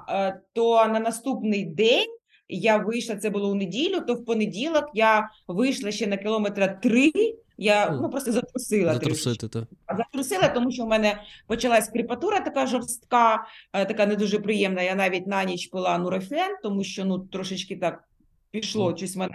[0.09, 2.18] е, то на наступний день
[2.49, 7.11] я вийшла, це було у неділю, то в понеділок я вийшла ще на кілометра три.
[7.57, 8.93] Я ну просто затрусила.
[8.93, 9.67] Затрусити, то.
[9.85, 14.81] А Затрусила, тому що в мене почалась кріпатура така жорстка, е, така не дуже приємна.
[14.81, 18.03] Я навіть на ніч пила нурофен, тому що ну трошечки так
[18.51, 19.33] пішло щось мене.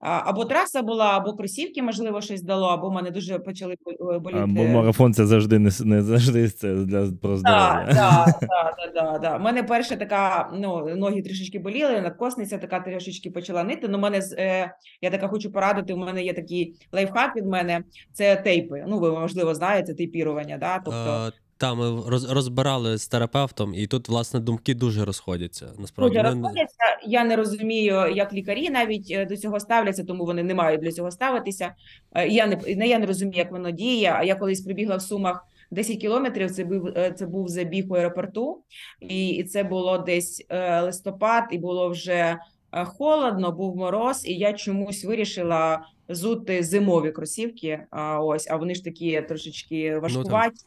[0.00, 3.76] А, Або траса була, або кросівки, можливо, щось дало, або мене дуже почали
[4.20, 4.40] боліти.
[4.42, 7.86] А, бо марафон це завжди не, с- не завжди це для про здоров'я.
[7.94, 9.40] так, так, так, так.
[9.40, 13.88] У мене перша така, ну, ноги трішечки боліли, надкосниця така трішечки почала нити.
[13.88, 17.80] Ну, мене, з- е, я така хочу порадити, у мене є такий лайфхак від мене,
[18.12, 18.84] це тейпи.
[18.88, 20.78] Ну, ви, можливо, знаєте, тейпірування, да?
[20.78, 21.30] тобто...
[21.58, 25.72] Та, ми роз, розбирали з терапевтом, і тут, власне, думки дуже розходяться.
[25.78, 26.84] Насправді, Дуже розходяться.
[27.06, 30.92] Я не розумію, як лікарі навіть е, до цього ставляться, тому вони не мають для
[30.92, 31.74] цього ставитися.
[32.14, 34.12] Е, Я не, я не розумію, як воно діє.
[34.16, 36.50] А я колись прибігла в Сумах 10 кілометрів.
[36.50, 38.62] Це був е, це був забіг у аеропорту,
[39.00, 40.46] і, це було десь
[40.82, 42.38] листопад, і було вже
[42.84, 47.80] холодно, був мороз, і я чомусь вирішила зути зимові кросівки.
[47.90, 50.66] А ось, а вони ж такі трошечки важкуваті.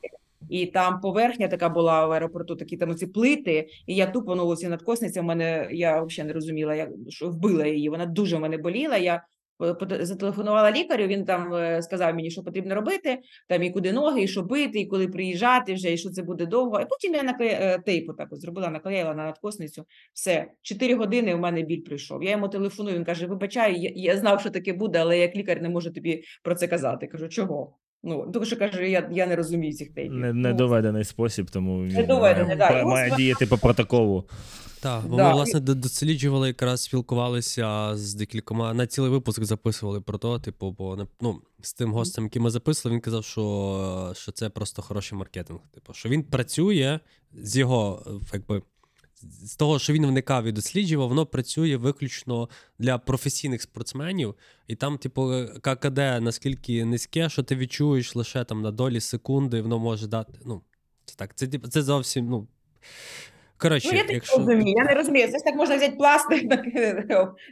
[0.50, 4.48] І там поверхня така була в аеропорту, такі там оці плити, і я тупо ну,
[4.48, 7.90] оці надкосниця в мене, я взагалі не розуміла, як що вбила її.
[7.90, 8.98] Вона дуже в мене боліла.
[8.98, 9.24] Я
[9.92, 11.08] е, зателефонувала лікарю.
[11.08, 14.80] Він там е, сказав мені, що потрібно робити, там і куди ноги, і що бити,
[14.80, 16.82] і коли приїжджати вже, і що це буде довго.
[16.82, 17.48] І потім я накле...
[17.48, 19.86] е, тейпу так зробила, наклеїла на надкосницю.
[20.14, 22.24] Все, чотири години у мене біль прийшов.
[22.24, 22.96] Я йому телефоную.
[22.96, 26.24] Він каже: Вибачай, я, я знав, що таке буде, але як лікар не можу тобі
[26.44, 27.08] про це казати.
[27.08, 27.78] Кажу, чого?
[28.04, 30.14] Ну, тому що каже, я, я не розумію цих тейпів.
[30.14, 32.86] Не, Ну, недоведений спосіб, тому він Недоведений, має, да.
[32.86, 34.26] Має діяти по протоколу.
[34.82, 40.18] Так, бо Да, ми власне досліджували, якраз спілкувалися з декількома на цілий випуск записували про
[40.18, 44.50] то, типу, бо ну, з тим гостем, який ми записували, він казав, що, що це
[44.50, 45.60] просто хороший маркетинг.
[45.74, 47.00] Типу, що він працює
[47.34, 48.62] з його, е, якби.
[49.22, 52.50] З того, що він вникав і досліджував, воно працює виключно
[52.80, 54.36] для професійних спортсменів,
[54.68, 59.80] і там, типу, ККД наскільки низьке, що ти відчуєш лише там на долі секунди, воно
[59.80, 60.40] може дати.
[60.46, 60.62] Ну,
[61.06, 62.48] це так, це, типу, це зовсім, ну.
[63.62, 64.38] Коротше, Ну, я не якщо...
[64.38, 65.28] розумію, я не розумію.
[65.28, 66.66] Це ж так можна взяти пластир, так,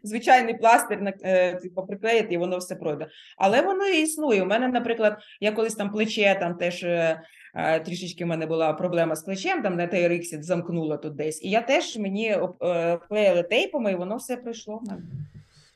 [0.03, 3.07] звичайний пластир, на- е, типу, приклеїти, і воно все пройде.
[3.37, 4.43] Але воно і існує.
[4.43, 7.21] У мене, наприклад, я колись там плече, там теж е,
[7.55, 11.43] е, трішечки в мене була проблема з плечем, там на TRX замкнула тут десь.
[11.43, 14.77] І я теж мені е, клеїли тейпами, і воно все пройшло.
[14.83, 15.01] в мене.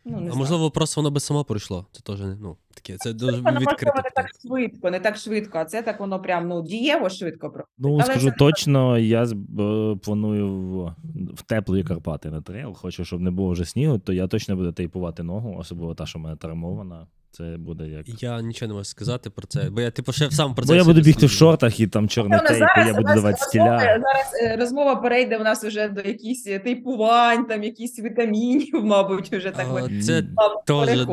[0.06, 0.36] Ну, не А знаю.
[0.38, 1.86] можливо, просто воно би само пройшло.
[1.92, 2.98] Це теж ну таке.
[3.00, 3.86] Це дуже Воно, можливо, відкрите.
[3.96, 4.28] не питання.
[4.28, 7.68] так швидко, не так швидко, а це так воно прям ну, дієво швидко проходить.
[7.78, 10.96] Ну, Але скажу це точно, я з- б- планую в,
[11.34, 12.74] в теплі Карпати на трейл.
[12.74, 16.20] Хочу, щоб не було вже снігу, то я точно буду тейпувати ногу, особливо та, що
[16.20, 17.08] в мене травмована.
[17.34, 18.24] Це буде як.
[18.24, 20.68] Я нічого не можу сказати про це, бо я типу ще сам про це.
[20.68, 23.38] Бо я буду бігти в шортах і там чорний Напевно, тейп, і я буду давати
[23.38, 23.80] стіля.
[23.80, 29.34] Зараз е, розмова перейде у нас вже до якихось е, тейпувань, там якісь вітамінів, мабуть,
[29.34, 29.68] вже так.
[30.04, 30.24] Це
[30.66, 31.08] теж.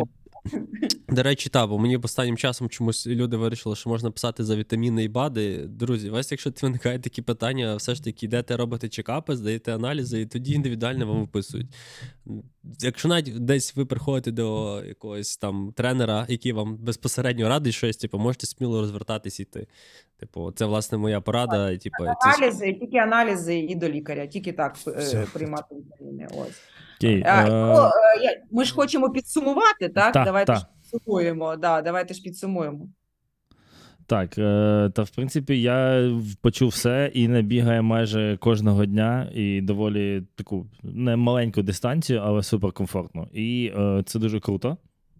[1.08, 5.04] До речі, та, бо мені останнім часом чомусь люди вирішили, що можна писати за вітаміни
[5.04, 5.66] і БАДи.
[5.66, 10.26] Друзі, вас, якщо виникають такі питання, все ж таки йдете робите чекапи, здаєте аналізи, і
[10.26, 11.66] тоді індивідуально вам виписують.
[12.80, 18.18] Якщо навіть десь ви приходите до якогось там тренера, який вам безпосередньо радить щось, типу,
[18.18, 19.66] можете сміло розвертатись і йти.
[20.18, 21.70] Типу, це власне моя порада.
[21.70, 22.14] і, Типу, це...
[22.30, 25.26] Аналізи, тільки аналізи і до лікаря, тільки так е, Все.
[25.32, 26.28] приймати вітаміни.
[26.30, 26.60] Ось.
[27.00, 30.12] Окей, А, е, ну, е, я- ми ж хочемо підсумувати, так?
[30.12, 30.58] Та, давайте та.
[30.58, 31.56] ж підсумуємо.
[31.56, 32.88] Да, давайте ж підсумуємо.
[34.06, 39.30] Так, е, та в принципі я в- почув все і не бігає майже кожного дня,
[39.34, 43.28] і доволі таку не маленьку дистанцію, але суперкомфортно.
[43.32, 44.76] І е, це дуже круто.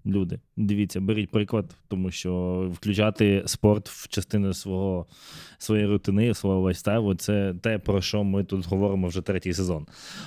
[0.09, 5.07] Люди, дивіться, беріть приклад, тому що включати спорт в частину свого
[5.59, 9.87] своєї рутини, свого лайфстайлу це те, про що ми тут говоримо вже третій сезон.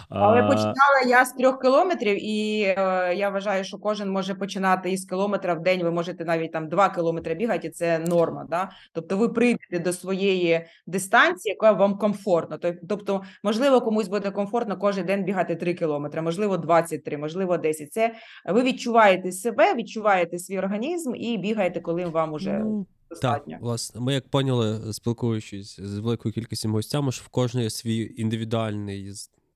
[0.09, 2.75] Але А, починала я з трьох кілометрів, і е,
[3.15, 5.83] я вважаю, що кожен може починати із кілометра в день.
[5.83, 8.45] Ви можете навіть там два кілометри бігати, і це норма.
[8.49, 8.69] Да?
[8.93, 12.57] Тобто ви прийдете до своєї дистанції, яка вам комфортна.
[12.57, 17.93] Тоб- Тобто, можливо, комусь буде комфортно кожен день бігати 3 кілометри, можливо, 23, можливо, 10.
[17.93, 18.15] Це
[18.45, 23.53] ви відчуваєте себе, відчуваєте свій організм і бігаєте, коли вам уже Ну, достатньо.
[23.53, 29.11] Так, власне, ми як поняли, спілкуючись з великою кількістю гостями, що в кожної свій індивідуальний,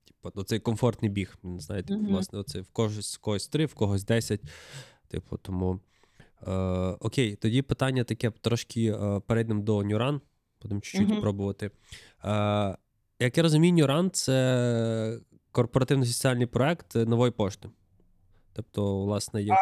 [0.07, 1.35] типу, оцей комфортний біг.
[1.57, 2.07] Знаєте, Мгм.
[2.07, 4.41] власне, оцей в когось, в когось три, в когось десять.
[5.07, 5.79] Типу, тому.
[6.47, 6.51] Е,
[6.99, 10.21] окей, тоді питання таке трошки е, перейдемо до Нюран,
[10.61, 11.21] будемо чуть-чуть Мгм.
[11.21, 11.65] пробувати.
[11.65, 12.77] Е,
[13.19, 15.19] як я розумію, Нюран це
[15.51, 17.69] корпоративний соціальний проект нової пошти.
[18.55, 19.55] Тобто, власне, є.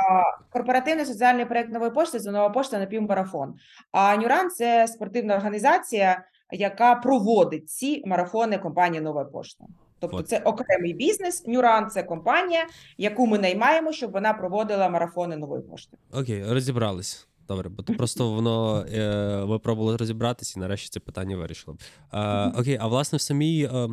[0.49, 3.55] Корпоративний соціальний проект нової пошти це нова пошта на півмарафон.
[3.91, 9.65] А Нюран це спортивна організація, яка проводить ці марафони компанії Нова пошта.
[9.99, 10.29] Тобто, От.
[10.29, 11.47] це окремий бізнес.
[11.47, 12.65] Нюран це компанія,
[12.97, 15.97] яку ми наймаємо, щоб вона проводила марафони нової пошти.
[16.11, 17.27] Окей, розібрались.
[17.47, 21.77] Добре, бо то просто воно е, ви пробували розібратися, і нарешті це питання вирішило.
[22.13, 23.89] Е, окей, а власне в самій е,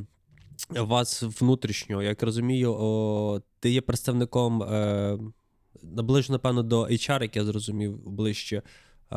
[0.68, 5.18] вас внутрішньо, як розумію, о, ти є представником е,
[5.82, 8.62] наближено, напевно, до HR, як я зрозумів, ближче.
[9.12, 9.16] Е,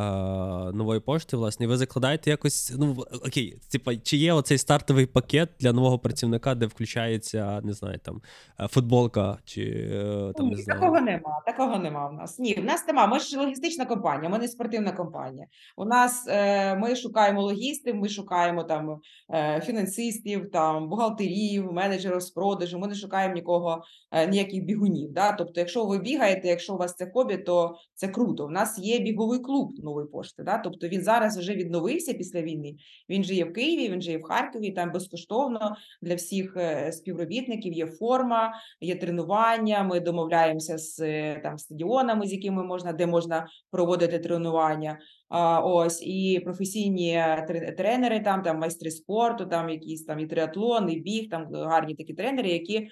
[0.73, 2.73] Нової пошти, власне, і ви закладаєте якось.
[2.79, 2.95] Ну
[3.27, 8.21] окей, типа, чи є оцей стартовий пакет для нового працівника, де включається, не знаю, там
[8.59, 10.79] е, футболка, чи е, там не Ні, знаю.
[10.79, 11.41] такого нема.
[11.45, 12.39] Такого нема в нас.
[12.39, 13.07] Ні, в нас нема.
[13.07, 15.47] Ми ж логістична компанія, ми не спортивна компанія.
[15.77, 18.99] У нас е, ми шукаємо логістів, ми шукаємо там
[19.33, 22.79] е, фінансистів, там бухгалтерів, менеджерів з продажу.
[22.79, 25.11] Ми не шукаємо нікого, е, ніяких бігунів.
[25.11, 25.31] Да?
[25.31, 28.45] Тобто, якщо ви бігаєте, якщо у вас це хобі, то це круто.
[28.45, 30.43] У нас є біговий клуб нової пошти.
[30.43, 30.57] Да?
[30.57, 32.75] Тобто він зараз вже відновився після війни.
[33.09, 34.71] Він же є в Києві, він же є в Харкові.
[34.71, 39.84] Там безкоштовно для всіх е, співробітників є форма є тренування.
[39.84, 44.99] Ми домовляємося з е, там стадіонами, з якими можна, де можна проводити тренування.
[45.30, 47.13] А, ось і професійні
[47.47, 51.95] тре- тренери, там там майстри спорту, там якісь там і триатлон, і біг, там гарні
[51.95, 52.88] такі тренери, які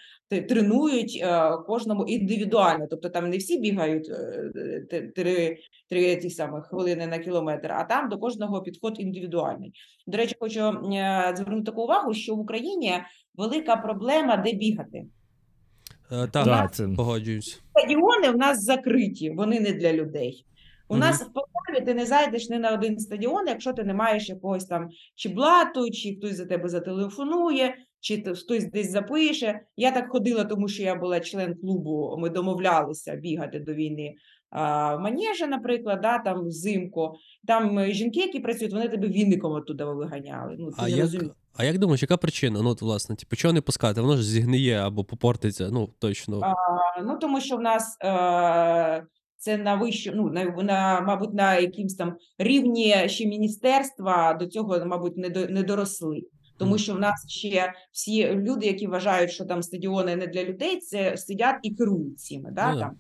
[0.50, 2.88] тренують е, кожному індивідуально.
[2.90, 5.58] Тобто там не всі бігають е, три,
[5.90, 9.74] три ті самих хвилини на кілометр, а там до кожного підход індивідуальний.
[10.08, 10.60] До речі, хочу
[10.94, 12.94] е, звернути таку увагу, що в Україні
[13.36, 15.06] велика проблема, де бігати.
[16.12, 17.62] Е, так, Да, погоджуюсь.
[17.78, 20.46] стадіони в нас закриті, вони не для людей.
[20.92, 24.30] У нас в Полтаві ти не зайдеш ні на один стадіон, якщо ти не маєш
[24.30, 29.60] якогось там чи блату, чи хтось за тебе зателефонує, чи то- хтось десь запише.
[29.78, 32.16] Я так ходила, тому що я була член клубу.
[32.20, 34.14] Ми домовлялися бігати до війни.
[34.50, 37.14] А, в Манежа, наприклад, да, там взимку.
[37.48, 40.56] Там е, жінки, які працюють, вони тебе віником оттуда виганяли.
[40.60, 41.32] Ну, ти А не як, розумієш.
[41.58, 42.62] а як думаєш, яка причина?
[42.62, 44.02] Ну, от, власне, типу, чого не пускати?
[44.02, 46.40] Воно ж зігниє або попортиться, ну, точно.
[46.44, 46.54] А,
[47.04, 49.04] Ну, тому що в нас е,
[49.42, 54.86] це на вищу, ну, на, на, мабуть, на якимсь там рівні ще міністерства до цього,
[54.86, 56.22] мабуть, не, до, не доросли.
[56.58, 60.80] Тому що в нас ще всі люди, які вважають, що там стадіони не для людей,
[60.80, 62.52] це сидять і керують цими.
[62.52, 62.96] Да, Ну, там.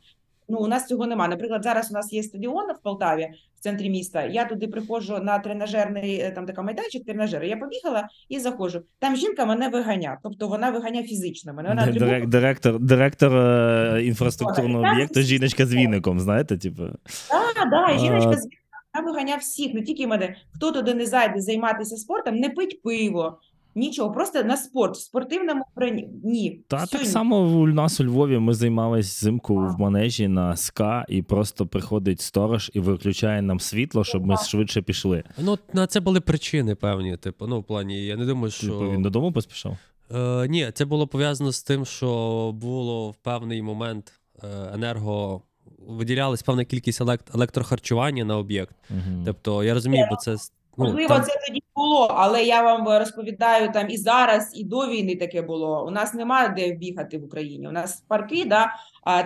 [0.51, 1.29] Ну, у нас цього немає.
[1.29, 4.25] Наприклад, зараз у нас є стадіон в Полтаві, в центрі міста.
[4.25, 7.43] Я туди приходжу на тренажерний е, там така майданчик, тренажер.
[7.43, 8.81] Я побігала і заходжу.
[8.99, 11.53] Там жінка мене виганяє, тобто вона виганяє фізично.
[11.53, 16.83] Мене вона Дирек- Директор, директор е, інфраструктурного об'єкту, жіночка з віником, знаєте, типу.
[17.29, 18.47] Так, да, жіночка з
[18.93, 20.35] вона виганяв всіх, не тільки мене.
[20.55, 23.39] Хто туди не зайде займатися спортом, не пить пиво,
[23.75, 26.09] нічого, просто на спорт, в спортивному вбранні.
[26.23, 26.61] Ні.
[26.67, 27.07] Та всю так ні.
[27.07, 32.21] само у нас у Львові ми займались взимку в манежі на СКА, і просто приходить
[32.21, 35.23] сторож і виключає нам світло, щоб ми швидше пішли.
[35.37, 37.17] Ну, на це були причини певні.
[37.17, 38.67] Типу, ну, в плані, я не думаю, що.
[38.67, 39.77] Типу, він додому поспішав.
[40.15, 44.13] Е, ні, це було пов'язано з тим, що було в певний момент
[44.43, 45.41] е, енерго.
[45.87, 48.75] Виділялась певна кількість елект- електрохарчування на об'єкт.
[48.89, 49.23] Угу.
[49.25, 50.35] Тобто, я розумію, бо це.
[50.77, 55.15] Ну, Можливо, це тоді було, але я вам розповідаю там і зараз, і до війни
[55.15, 55.85] таке було.
[55.87, 57.67] У нас немає де бігати в Україні.
[57.67, 58.73] У нас парки, да,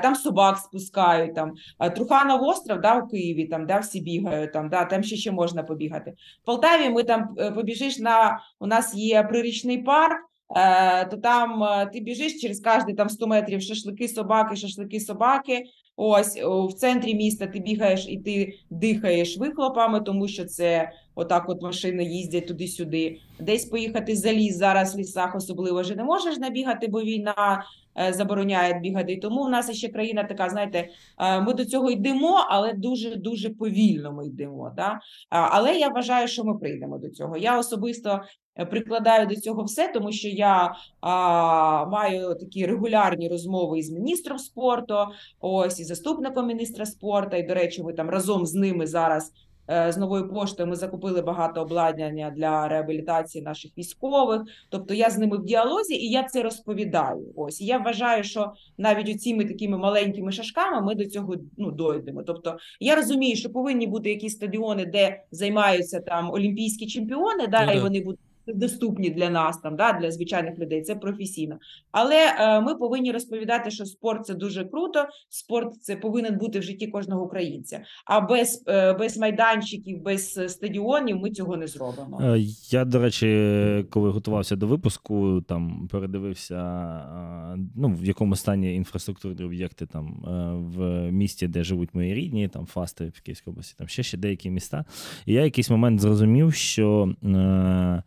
[0.02, 1.54] там собак спускають, там
[1.96, 5.64] Труханов остров, да, у Києві, там, да, всі бігають, там, да, там ще, ще можна
[5.64, 6.14] побігати.
[6.44, 10.18] В Полтаві ми там е, побіжиш на, у нас є прирічний парк,
[10.56, 15.64] е, то там е, ти біжиш через кожні там 100 метрів шашлики, собаки, шашлики, собаки.
[15.98, 21.62] Ось в центрі міста ти бігаєш і ти дихаєш вихлопами, тому що це отак от
[21.62, 23.18] машини їздять туди-сюди.
[23.40, 27.64] Десь поїхати за ліс зараз в лісах особливо вже не можеш набігати, бо війна
[28.00, 29.14] е, забороняє бігати.
[29.14, 30.90] І тому в нас ще країна така, знаєте,
[31.20, 34.74] е, ми до цього йдемо, але дуже дуже повільно ми йдемо.
[34.76, 35.00] Да?
[35.30, 37.38] Але я вважаю, що ми прийдемо до цього.
[37.38, 38.22] Я особисто
[38.60, 44.38] е, прикладаю до цього все, тому що я а, маю такі регулярні розмови із міністром
[44.38, 44.96] спорту,
[45.40, 47.38] ось і заступником міністра спорту.
[47.38, 49.32] І, до речі, ми там разом з ними зараз.
[49.70, 54.42] Е, З новою поштою ми закупили багато обладнання для реабілітації наших військових.
[54.70, 57.34] Тобто я з ними в діалозі і я це розповідаю.
[57.36, 62.24] Ось і я вважаю, що навіть оціми такими маленькими шашками ми до цього ну дойдемо.
[62.24, 67.72] Тобто я розумію, що повинні бути якісь стадіони, де займаються там олімпійські чемпіони, да, Ну,
[67.74, 68.20] і вони будуть
[68.54, 70.82] доступні для нас, там да, для звичайних людей.
[70.82, 71.60] Це професійно.
[71.92, 75.06] Але е, ми повинні розповідати, що спорт це дуже круто.
[75.30, 77.82] Спорт це повинен бути в житті кожного українця.
[78.06, 82.20] А без, е, без майданчиків, без стадіонів ми цього не зробимо.
[82.22, 82.40] Е,
[82.70, 86.56] Я, до речі, коли готувався до випуску, там передивився,
[87.56, 90.30] е, ну, в якому стані інфраструктурні об'єкти там е,
[90.78, 94.50] в місті, де живуть мої рідні, там Фасти в Київській області, там ще ще деякі
[94.50, 94.86] міста.
[95.26, 97.14] І я якийсь момент зрозумів, що.
[97.24, 98.04] Е,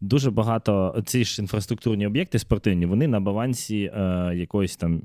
[0.00, 5.02] Дуже багато ці ж інфраструктурні об'єкти спортивні, вони на балансі е, якоїсь там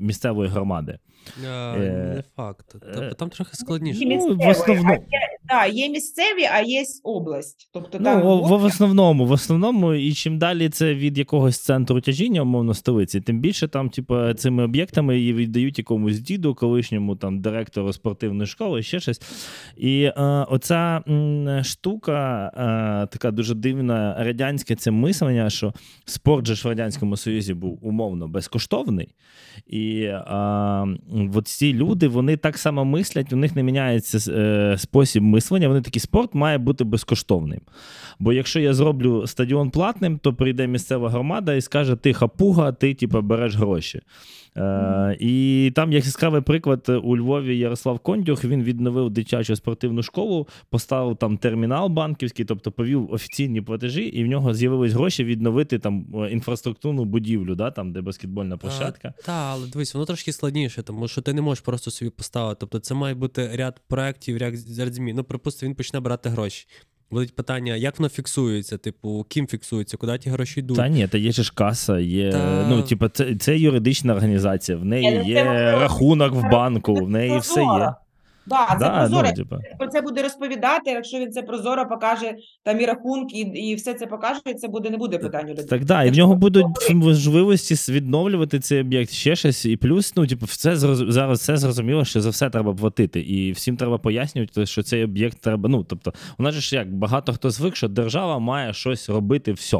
[0.00, 0.98] місцевої громади.
[1.44, 2.74] Е, Е, Не факт.
[2.74, 4.00] е, Тобто там трохи складніше.
[4.06, 5.04] Ну, в основному.
[5.48, 7.70] А є, да, є місцеві, а є область.
[7.72, 11.58] Тобто Ну, там в, в, в основному, в основному, і чим далі це від якогось
[11.58, 17.16] центру тяжіння, умовно, столиці, тим більше там, типу, цими об'єктами її віддають якомусь діду, колишньому
[17.16, 19.20] там директору спортивної школи, ще щось.
[19.76, 25.72] І е, оця м, штука, е, така дуже дивна, радянське це мислення, що
[26.04, 29.08] спорт же ж в Радянському Союзі був умовно безкоштовний.
[29.66, 30.20] І е,
[31.34, 35.68] от ці люди вони так само мислять, у них не міняється е, спосіб мислення.
[35.68, 37.60] Вони такі спорт має бути безкоштовним.
[38.18, 42.94] Бо якщо я зроблю стадіон платним, то прийде місцева громада і скаже: ти хапуга, ти
[42.94, 44.00] типу, береш гроші.
[44.56, 50.48] Е, і там як яскравий приклад у Львові Ярослав Кондюх він відновив дитячу спортивну школу,
[50.70, 56.06] поставив там термінал банківський, тобто повів офіційні платежі, і в нього з'явились гроші відновити там
[56.14, 59.14] е, інфраструктурну будівлю, да, там, де баскетбольна площадка.
[59.24, 62.56] Так, але дивись, воно трошки складніше, тому що ти не можеш просто собі поставити.
[62.60, 65.16] Тобто це має бути ряд проєктів, ряд змін.
[65.16, 66.66] Ну, припустимо, він почне брати гроші.
[67.10, 70.76] Будуть питання, як воно фіксується, типу, ким фіксується, куди ті гроші йдуть.
[70.76, 72.32] Та ні, та є же ж каса, є.
[72.32, 75.44] Та- Ну, типу, це, це юридична організація, в неї є
[75.80, 77.94] рахунок в банку, в неї все є.
[78.46, 79.28] Да, це Да, прозоро.
[79.28, 79.56] ну, типу.
[79.78, 80.90] Про це буде розповідати.
[80.90, 84.90] Якщо він це прозоро покаже, там і рахунки, і, і все це покаже, це буде
[84.90, 85.64] не буде питань людей.
[85.64, 89.64] Так, да, і в нього будуть можливості відновлювати цей об'єкт, ще щось.
[89.64, 93.20] І плюс, ну, типу, все зараз все зрозуміло, що за все треба платити.
[93.20, 95.68] І всім треба пояснювати, що цей об'єкт треба.
[95.68, 99.52] Ну, тобто, у нас же ж як багато хто звик, що держава має щось робити
[99.52, 99.78] все.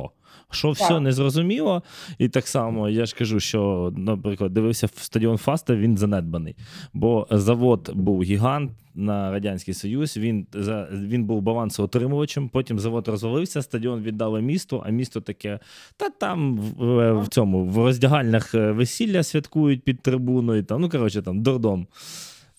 [0.55, 1.01] Що все Так.
[1.03, 1.83] незрозуміло,
[2.19, 6.57] і так само я ж кажу, що, наприклад, дивився в стадіон Фаста, він занедбаний.
[6.93, 13.63] Бо завод був гігант на Радянський Союз, він, за, він був балансоотримувачем, потім завод розвалився,
[13.63, 15.59] стадіон віддали місту, а місто таке,
[15.97, 20.65] та там в, в цьому в роздягальнях е, весілля святкують під трибуною.
[20.65, 21.87] Там, ну, коротше, там дурдом.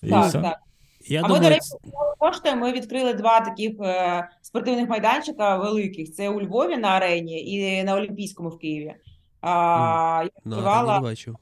[0.02, 0.40] І Так, все.
[0.42, 0.56] так.
[1.08, 6.12] Я А ми, думаю, до речі, кошти ми відкрили два таких е, спортивних майданчика великих.
[6.12, 8.94] Це у Львові на арені і на Олімпійському в Києві.
[9.40, 11.36] А, я відкривала, арені не бачив.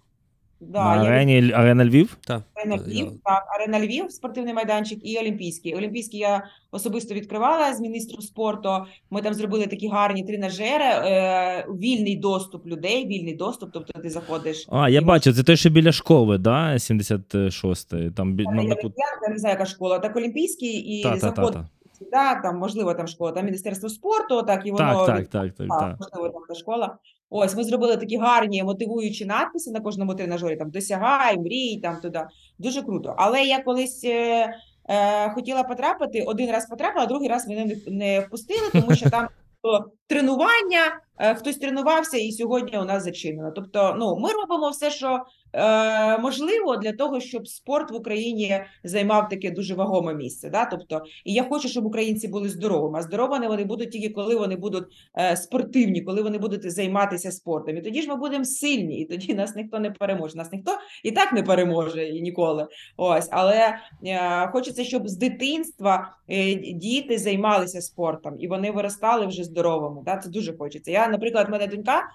[0.68, 2.16] Да, на я Арена Львів.
[2.26, 5.74] Так, Арена та, Львів, я- так, Арена Львів, спортивний майданчик і Олімпійський.
[5.74, 8.70] Олімпійський я особисто відкривала з міністром спорту.
[9.10, 13.70] Ми там зробили такі гарні тренажери, е, вільний доступ людей, вільний доступ.
[13.72, 14.66] Тобто ти заходиш.
[14.70, 16.74] А, я і бачу, це той, що біля школи, да?
[16.74, 18.10] 76-й.
[18.10, 18.44] Там бі...
[18.44, 18.76] нам я, на
[19.22, 21.68] я не знаю, яка школа, так Олімпійський і Та, та, та, та.
[22.12, 25.68] Да, там можливо там школа, там міністерство спорту, так і воно Так, так, так, Так,
[25.68, 25.96] так.
[26.00, 26.98] можливо, там та школа.
[27.36, 30.56] Ось ми зробили такі гарні мотивуючі надписи на кожному тренажері.
[30.56, 32.20] Там досягай, мрій, там туди.
[32.58, 33.14] Дуже круто.
[33.18, 34.54] Але я колись е,
[34.88, 39.28] е, хотіла потрапити, один раз потрапила, другий раз мене не, не впустили, тому що там
[39.62, 43.50] було тренування, е, хтось тренувався, і сьогодні у нас зачинено.
[43.50, 45.24] Тобто, ну ми робимо все, що
[45.54, 50.50] е, можливо для того, щоб спорт в Україні займав таке дуже вагоме місце.
[50.50, 50.64] Да?
[50.64, 52.98] Тобто, і я хочу, щоб українці були здоровими.
[52.98, 54.84] А здоровими вони будуть тільки коли вони будуть
[55.18, 57.76] е, спортивні, коли вони будуть займатися спортом.
[57.76, 60.36] І тоді ж ми будемо сильні, і тоді нас ніхто не переможе.
[60.36, 62.66] Нас ніхто і так не переможе і ніколи.
[62.96, 69.44] Ось, але е, хочеться, щоб з дитинства е, діти займалися спортом і вони виростали вже
[69.44, 70.02] здоровими.
[70.04, 70.16] Да?
[70.16, 70.90] Це дуже хочеться.
[70.90, 72.10] Я Наприклад, мене донька,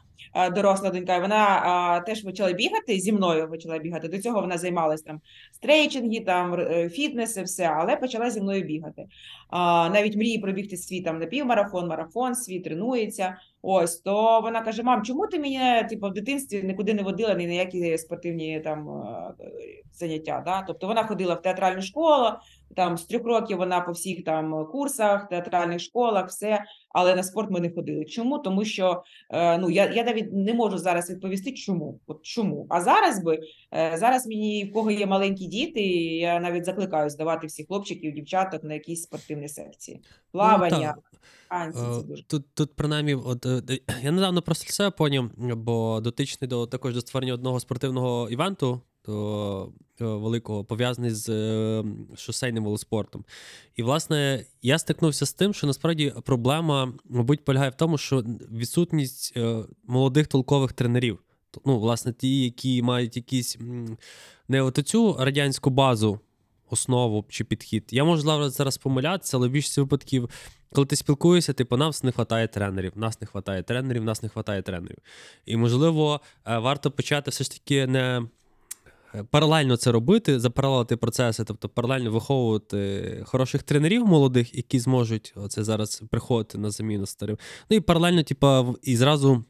[0.56, 3.50] доросла донька, вона теж почала бігати зі мною.
[3.50, 4.08] Почала бігати.
[4.08, 9.06] До цього вона займалась там стрейчинги, там е, фітнеси, все, але почала зі мною бігати.
[9.92, 13.38] Навіть мріє пробігти свій там напівмарафон, марафон, свій тренується.
[13.62, 17.48] Ось то вона каже: мам, чому ти мене типу, в дитинстві нікуди не водила ні
[17.48, 19.44] на які спортивні там е,
[19.94, 20.44] заняття?
[20.46, 20.62] Да?
[20.68, 22.30] Тобто вона ходила в театральну школу,
[22.76, 27.52] там з трьох років вона по всіх там курсах, театральних школах, все, але на спорт
[27.52, 28.06] ми не ходили.
[28.06, 28.40] Чому?
[28.40, 32.00] Тому що е, ну я, я навіть не можу зараз відповісти, чому.
[32.08, 32.68] От чому.
[32.70, 33.40] А зараз би
[33.74, 35.82] е, зараз мені в кого є маленькі діти,
[36.18, 40.02] я навіть закликаю здавати всіх хлопчиків, дівчаток на якісь спортивні секції.
[40.32, 40.96] Плавання,
[41.52, 42.24] Ну, це дуже.
[42.24, 43.46] Тут, тут принаймні, от
[44.04, 49.72] я недавно для себе поняв, бо дотичний до також до створення одного спортивного івенту, до
[50.02, 51.84] е, великого, пов'язаний з е,
[52.18, 53.26] шосейним велоспортом.
[53.76, 58.22] І, власне, я стикнувся з тим, що насправді проблема, мабуть, полягає в тому, що
[58.52, 61.20] відсутність е, молодих толкових тренерів.
[61.66, 63.58] Ну, власне, ті, які мають якісь
[64.48, 66.20] не от цю радянську базу,
[66.70, 67.84] основу чи підхід.
[67.92, 70.30] Я можу зараз- зараз помилятися, але в більшості випадків
[70.72, 74.62] коли ти спілкуєшся, типу, нас не вистачає тренерів, нас не вистачає тренерів, нас не вистачає
[74.62, 74.98] тренерів.
[75.46, 78.22] І, можливо, варто почати все ж таки не
[79.30, 86.04] паралельно це робити, запаралелити процеси, тобто паралельно виховувати хороших тренерів молодих, які зможуть оце зараз
[86.12, 87.38] приходити на заміну старим.
[87.70, 89.44] Ну і паралельно, в- і зразу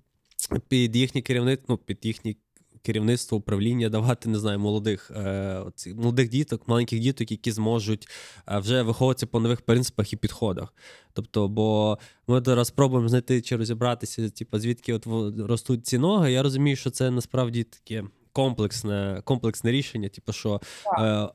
[0.68, 2.36] під їхнє керівництво, ну, під їхнє
[2.82, 5.64] керівництво, управління давати, не знаю, молодих, е,
[5.96, 8.08] молодих діток, маленьких діток, які зможуть
[8.52, 10.74] е, вже виховуватися по нових принципах і підходах.
[11.14, 11.98] Тобто, бо
[12.28, 15.08] ми зараз спробуємо знайти чи розібратися, типу, звідки от
[15.40, 16.32] ростуть ці ноги.
[16.32, 18.04] Я розумію, що це насправді таке
[18.44, 20.62] комплексне, комплексне рішення, типу, що.
[21.00, 21.30] Е,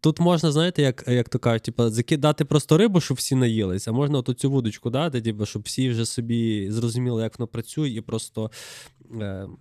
[0.00, 3.92] Тут можна, знаєте, як, як то кажуть, типу, закидати просто рибу, щоб всі наїлись, а
[3.92, 8.00] можна от цю вудочку дати, типу, щоб всі вже собі зрозуміли, як воно працює, і
[8.00, 8.50] просто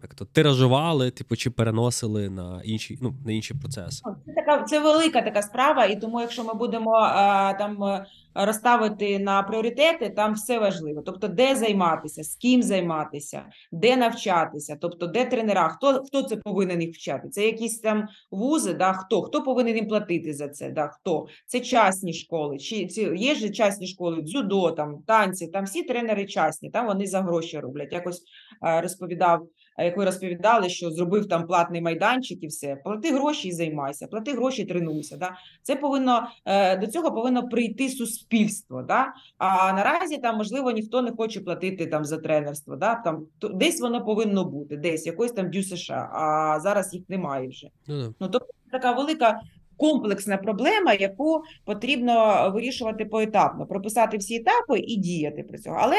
[0.02, 4.04] як то, тиражували, типу, чи переносили на інші, ну, на інші процеси.
[4.26, 9.20] Це така це велика така справа, і тому, якщо ми будемо а, там е, розставити
[9.20, 11.02] на пріоритети, там все важливо.
[11.02, 16.82] Тобто, де займатися, з ким займатися, де навчатися, тобто де тренера, хто хто це повинен
[16.82, 17.30] їх вчати?
[17.30, 20.70] Це якісь там вузи, да хто хто повинен їм платити за це?
[20.70, 22.58] Да хто це частні школи?
[22.58, 27.08] Чи ці є ж частні школи, дзюдо, там танці, там всі тренери частні, там вони
[27.08, 27.94] за гроші роблять.
[27.94, 28.24] Якось
[28.64, 29.35] е, розповідав
[29.84, 34.32] як ви розповідали, що зробив там платний майданчик і все, плати гроші і займайся, плати
[34.32, 35.18] гроші, і тренуйся.
[35.18, 35.36] Да?
[35.62, 38.82] Це повинно е, до цього повинно прийти суспільство.
[38.82, 39.14] Да?
[39.38, 42.76] А наразі там можливо ніхто не хоче платити там за тренерство.
[42.76, 42.96] Да?
[42.96, 47.48] Там то- десь воно повинно бути, десь якось там дю США, а зараз їх немає
[47.48, 47.68] вже.
[47.88, 47.94] Да.
[48.20, 49.42] Ну тобто це така велика.
[49.78, 55.78] Комплексна проблема, яку потрібно вирішувати поетапно, прописати всі етапи і діяти при цьому.
[55.80, 55.96] Але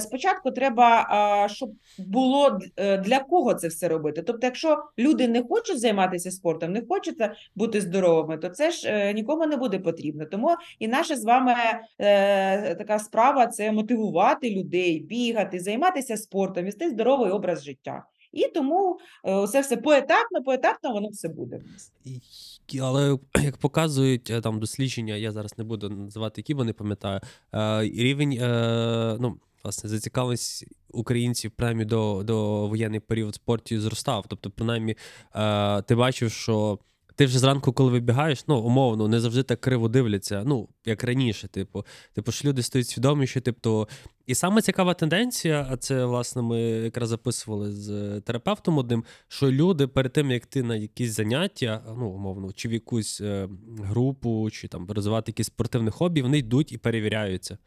[0.00, 1.08] спочатку треба,
[1.44, 4.22] е, щоб було е, для кого це все робити.
[4.22, 7.16] Тобто, якщо люди не хочуть займатися спортом, не хочуть
[7.54, 10.24] бути здоровими, то це ж е, нікому не буде потрібно.
[10.26, 11.54] Тому і наша з вами
[11.98, 18.04] е, така справа це мотивувати людей, бігати, займатися спортом, вести здоровий образ життя.
[18.32, 21.60] І тому е, це все поетапно, поетапно воно все буде.
[22.82, 27.20] Але як показують е, там дослідження, я зараз не буду називати, які, бо не пам'ятаю.
[27.54, 28.38] е, Рівень,
[29.20, 34.24] ну, власне, зацікавленість українців премію до, до воєнний період в спорті зростав.
[34.28, 34.96] Тобто, принаймні,
[35.86, 36.78] ти бачив, що
[37.18, 41.48] ти вже зранку, коли вибігаєш, ну, умовно, не завжди так криво дивляться, ну, як раніше,
[41.48, 41.84] типу.
[42.12, 43.88] Типу, що люди стають свідомі, що типу.
[44.26, 49.50] І саме цікава тенденція, а це, власне, ми якраз записували з е, терапевтом одним, що
[49.50, 53.48] люди перед тим, як ти на якісь заняття, ну, умовно, чи в якусь е,
[53.78, 57.58] групу, чи там розвивати якісь спортивне хобі, вони йдуть і перевіряються.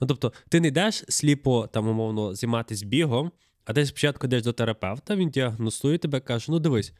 [0.00, 3.32] Ну, тобто, ти не йдеш сліпо, там, умовно, займатися бігом,
[3.64, 6.92] а ти спочатку йдеш до терапевта, він діагностує тебе, каже: ну дивись,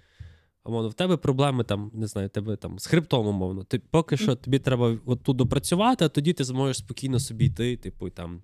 [0.65, 3.65] умовно, в тебе проблеми там, не знаю, тебе там з хребтом, умовно.
[3.65, 7.77] Ти поки що тобі треба от тут допрацювати, а тоді ти зможеш спокійно собі йти,
[7.77, 8.43] типу, і там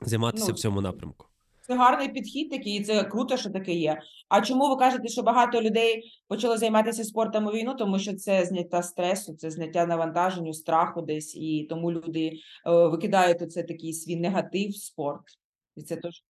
[0.00, 1.26] займатися Ну, в цьому напрямку.
[1.66, 4.00] Це гарний підхід такий, і це круто, що таке є.
[4.28, 7.74] А чому ви кажете, що багато людей почали займатися спортом у війну?
[7.74, 12.32] Тому що це зняття стресу, це зняття навантаженню, страху десь, і тому люди
[12.66, 15.24] е, викидають оце такий свій негатив в спорт.
[15.76, 16.24] І це теж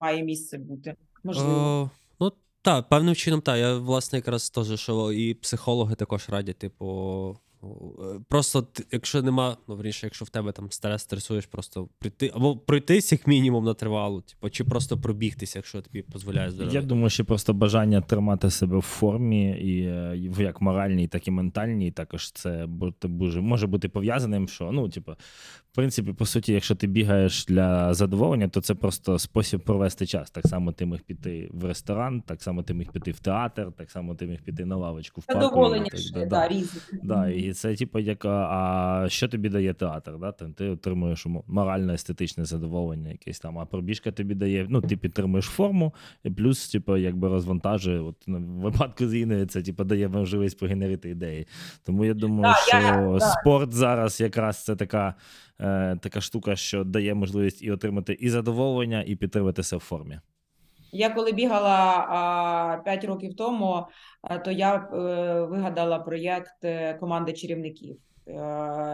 [0.00, 0.94] має місце бути.
[1.24, 1.50] Можливо.
[1.50, 2.32] О, ну,
[2.62, 3.58] так, певним чином, так.
[3.58, 7.36] Я, власне, якраз теж, що і психологи також радять, типу,
[8.28, 13.12] Просто якщо нема, ну верніше, якщо в тебе там стрес, стресуєш, просто прийти або пройтись
[13.12, 16.80] як мінімум на тривалу, типу, чи просто пробігтися, якщо тобі дозволяє здоров'я.
[16.80, 21.28] Я думаю, що просто бажання тримати себе в формі, і е, в як моральній, так
[21.28, 21.90] і ментальній.
[21.90, 25.12] Також це бути може, може бути пов'язаним, що ну, типу,
[25.72, 30.30] в принципі, по суті, якщо ти бігаєш для задоволення, то це просто спосіб провести час.
[30.30, 33.90] Так само ти міг піти в ресторан, так само ти міг піти в театр, так
[33.90, 35.42] само ти міг піти на лавочку в парку.
[35.42, 36.48] Задоволення так, ще, да, да, да.
[36.48, 36.80] різні.
[37.02, 40.18] Да, і це, типу, як а, а що тобі дає театр?
[40.20, 40.32] Да?
[40.32, 45.94] Там, ти отримуєш морально-естетичне задоволення якесь там, а пробіжка тобі дає, ну, ти підтримуєш форму,
[46.24, 48.00] і плюс, типу, якби розвантажує.
[48.00, 51.46] От ну, в випадку з Іною це типу, дає можливість погенерити ідеї.
[51.84, 53.20] Тому я думаю, Да, що я- да.
[53.20, 55.14] спорт зараз якраз це така,
[55.60, 60.20] е, така штука, що дає можливість і отримати і задоволення, і підтриматися в формі.
[60.92, 63.86] Я коли бігала п'ять 5 років тому,
[64.44, 64.86] то я е,
[65.40, 67.96] вигадала проєкт е, команди чарівників.
[68.26, 68.32] Е,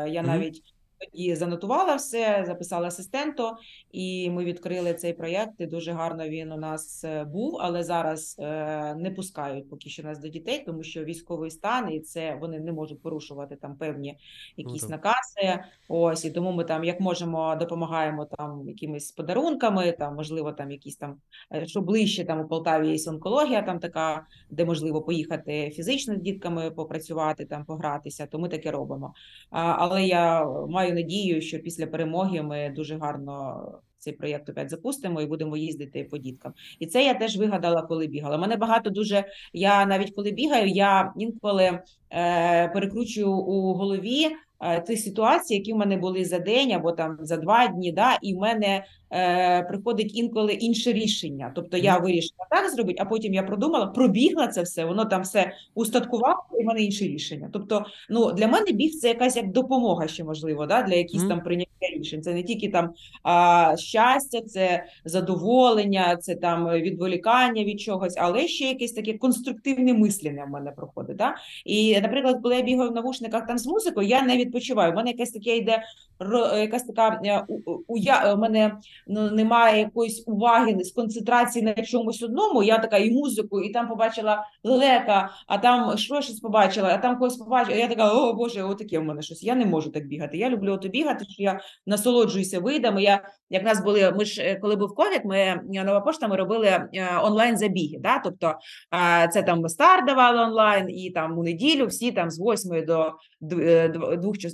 [0.09, 0.74] Я навіть
[1.13, 3.51] тоді занотувала все, записала асистенту,
[3.93, 5.53] і ми відкрили цей проєкт.
[5.59, 10.03] І дуже гарно він у нас е, був, але зараз е, не пускають поки що
[10.03, 14.19] нас до дітей, тому що військовий стан, і це вони не можуть порушувати там певні
[14.57, 14.91] якісь так.
[14.91, 15.65] накази.
[15.89, 20.97] Ось і тому ми там як можемо допомагаємо там якимись подарунками, там можливо там якісь
[20.97, 21.21] там
[21.55, 26.19] Е, що ближче там у Полтаві є онкологія, там така, де можливо поїхати фізично з
[26.19, 29.15] дітками попрацювати, там погратися, то ми таке робимо.
[29.51, 33.65] А, але я маю надію, що після перемоги ми дуже гарно
[33.99, 36.53] цей проєкт опять запустимо і будемо їздити по діткам.
[36.79, 38.39] І це я теж вигадала, коли бігала.
[38.39, 39.25] Мене багато дуже.
[39.53, 41.79] Я навіть коли бігаю, я інколи
[42.11, 44.27] е, перекручую у голові.
[44.61, 48.19] е, Ті ситуації, які в мене були за день або там за два дні, да,
[48.23, 48.85] і в мене
[49.15, 51.53] е, приходить інколи інше рішення.
[51.55, 55.53] Тобто я вирішила так зробити, а потім я продумала, пробігла це все, воно там все
[55.75, 57.51] устаткувало, і в мене інше рішення.
[57.53, 61.29] Тобто, ну для мене біг це якась як допомога ще можливо, да, для якісь Мгм.
[61.29, 62.23] там прийняття рішень.
[62.23, 62.91] Це не тільки там
[63.23, 70.45] а, щастя, це задоволення, це там відволікання від чогось, але ще якесь таке конструктивне мислення
[70.45, 71.17] в мене проходить.
[71.17, 71.35] Да?
[71.65, 74.93] І, наприклад, коли я бігаю в навушниках там з музикою, я не відпочиваю.
[74.93, 75.83] У мене якась таке йде
[76.59, 78.35] якась така е, у- у- уя...
[78.35, 78.77] у мене
[79.07, 82.63] ну, немає якоїсь уваги з концентрації на чомусь одному.
[82.63, 87.19] Я така і музику, і там побачила лелека, а там що щось побачила, а там
[87.19, 87.77] когось побачила.
[87.77, 89.43] Я така, о Боже, отаке в мене щось.
[89.43, 90.39] Я не можу так бігати.
[90.39, 93.03] Я люблю ото бігати, що я насолоджуюся видами.
[93.03, 96.37] Я як нас були, ми ж е, коли був ковід, ми е, нова пошта, ми
[96.37, 96.89] робили е,
[97.23, 97.99] онлайн забіги.
[98.01, 98.19] Да?
[98.19, 98.55] Тобто
[99.33, 103.13] це там стар давали онлайн, і там у неділю всі там з 8 до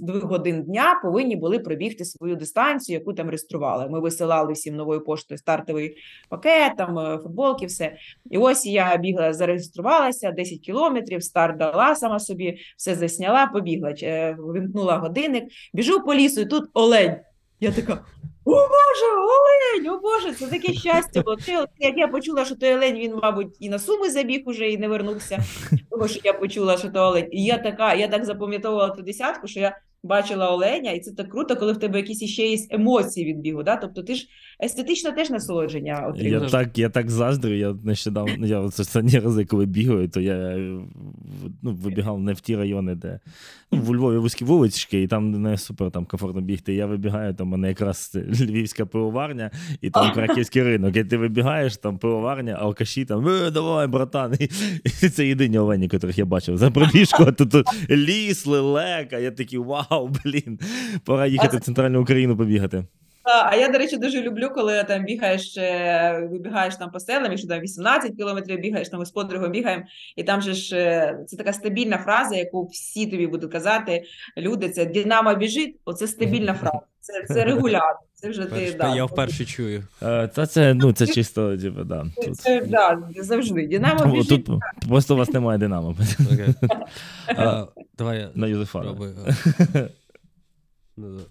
[0.00, 3.88] двох годин дня повинні були пробігти свою дистанцію, яку там реєстрували.
[3.88, 5.96] Ми висилали всім новою поштою стартовий
[6.28, 7.96] пакет, там е, футболки, все.
[8.30, 14.36] І ось я бігла, зареєструвалася 10 кілометрів, старт дала сама собі, все засняла, побігла, е,
[14.38, 17.16] вимкнула годинник, біжу по лісу, і тут олень.
[17.60, 18.04] Я така.
[18.44, 19.88] О Боже, олень!
[19.88, 21.22] О Боже, це таке щастя.
[21.26, 24.70] Бо ти, як я почула, що той олень, він, мабуть, і на суми забіг уже
[24.70, 25.38] і не вернувся.
[25.90, 27.28] Тому що я почула, що то олень.
[27.30, 31.28] І я така, я так запам'ятовувала ту десятку, що я бачила оленя, і це так
[31.28, 33.62] круто, коли в тебе якісь іще є емоції від бігу.
[33.62, 33.76] Да?
[33.76, 34.26] Тобто ти ж
[34.64, 37.54] естетично теж насолодження Я так, я так заздрю.
[37.54, 40.56] Я нещодавно, я це останні рази, коли бігаю, то я
[41.62, 43.20] ну, вибігав не в ті райони, де
[43.72, 46.74] ну, в Львові вузькі вулички, і там не супер там комфортно бігти.
[46.74, 50.96] Я вибігаю, там у мене якраз львівська пивоварня, і там краківський ринок.
[50.96, 54.34] І ти вибігаєш, там пивоварня, алкаші там, е, давай, братан.
[54.40, 54.44] І,
[54.84, 56.56] і це єдині олені, яких я бачив.
[56.56, 57.54] За пробіжку, а тут
[57.90, 59.18] ліс, лелека.
[59.18, 60.58] Я такий, вау, блін.
[61.04, 62.84] Пора їхати в центральну Україну побігати.
[63.44, 67.48] А я, до речі, дуже люблю, коли там бігаєш, е, вибігаєш там по селам, якщо
[67.48, 69.84] там 18 кілометрів бігаєш, там ми з подругою бігаємо,
[70.16, 74.02] і там же ж е, це така стабільна фраза, яку всі тобі будуть казати.
[74.38, 76.80] Люди, це Динамо біжить, оце стабільна фраза.
[77.00, 77.98] Це, це регулярно.
[78.14, 78.96] Це вже ти Перш- да.
[78.96, 79.84] Я вперше чую.
[80.02, 82.06] Е, Та це, ну, це чисто, типу, да.
[82.16, 82.36] Це, Тут.
[82.36, 83.66] це да, завжди.
[83.66, 84.46] Динамо біжить.
[84.46, 85.96] Тут просто у вас немає динамо.
[87.36, 87.66] А,
[87.98, 88.94] Давай я на Юзефара.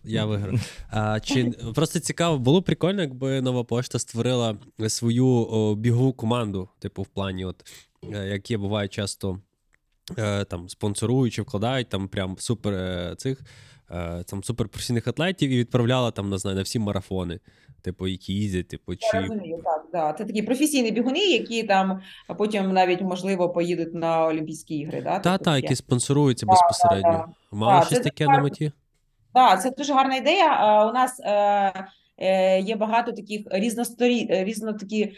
[0.03, 0.55] Я виграв.
[0.91, 4.57] А, чи просто цікаво, було прикольно, якби нова пошта створила
[4.87, 7.55] свою о, бігову команду, типу, в плані, от
[8.13, 9.39] е, які бувають часто
[10.17, 13.41] е, там спонсорують чи вкладають там прям супер е, цих
[13.91, 17.39] е, там суперпрофесійних атлетів і відправляла там, не знаю, на всі марафони,
[17.81, 20.13] типу, які їздять, типу, Я чи розумію, так, да.
[20.13, 22.01] Це такі професійні бігуни, які там
[22.37, 25.01] потім навіть можливо поїдуть на Олімпійські ігри.
[25.01, 25.19] Да?
[25.19, 27.25] та, Тобто та, які спонсоруються безпосередньо.
[27.51, 28.71] Мало щось таке на меті?
[29.33, 30.85] Так, це дуже гарна ідея.
[30.89, 31.85] У нас е,
[32.17, 35.13] е, є багато таких різносторі, е, різно такі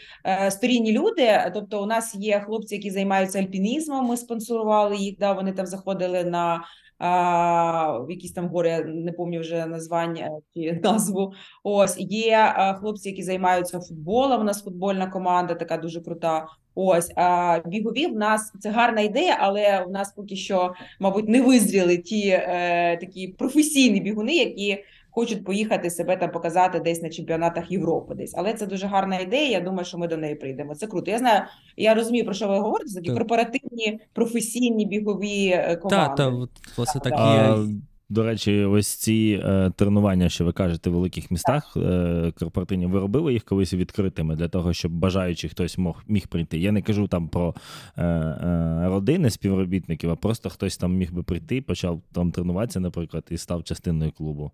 [0.50, 1.50] сторінні люди.
[1.54, 4.06] Тобто, у нас є хлопці, які займаються альпінізмом.
[4.06, 5.18] Ми спонсорували їх.
[5.18, 6.64] Да, вони там заходили на
[7.02, 11.32] в якісь там гори, я не пам'ятаю вже названня чи назву.
[11.62, 14.40] Ось є хлопці, які займаються футболом.
[14.40, 16.46] У нас футбольна команда, така дуже крута.
[16.74, 21.42] Ось а бігові в нас це гарна ідея, але в нас поки що, мабуть, не
[21.42, 24.84] визріли ті е, такі професійні бігуни, які
[25.14, 28.34] хочуть поїхати себе там показати десь на чемпіонатах Європи, десь.
[28.36, 29.50] Але це дуже гарна ідея.
[29.50, 30.74] Я думаю, що ми до неї прийдемо.
[30.74, 31.10] Це круто.
[31.10, 31.42] Я знаю,
[31.76, 32.88] я розумію, про що ви говорите.
[32.88, 33.18] Це такі Так.
[33.18, 36.06] корпоративні, професійні бігові е, команди.
[36.06, 37.74] Та, та, от, власне, так і А, є.
[38.08, 43.00] до речі, ось ці е, тренування, що ви кажете, в великих містах е, корпоративні, ви
[43.00, 46.58] робили їх колись відкритими для того, щоб бажаючи хтось мог, міг прийти.
[46.58, 47.54] Я не кажу там про
[47.96, 53.24] е, е, родини співробітників, а просто хтось там міг би прийти, почав там тренуватися, наприклад,
[53.30, 54.50] і став частиною клубу.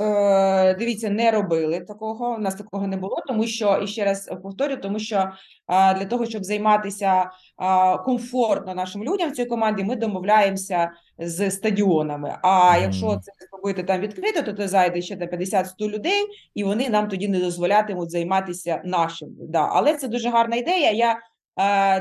[0.00, 2.34] Е, дивіться, не робили такого.
[2.34, 5.30] У нас такого не було, тому що і ще раз повторю, тому що
[5.66, 11.50] а, для того, щоб займатися а, комфортно нашим людям в цій команді, ми домовляємося з
[11.50, 12.36] стадіонами.
[12.42, 16.88] А якщо це зробити там відкрито, то, то зайде ще на 50-100 людей, і вони
[16.88, 19.28] нам тоді не дозволятимуть займатися нашим.
[19.40, 19.68] Да.
[19.72, 20.90] Але це дуже гарна ідея.
[20.90, 21.18] Я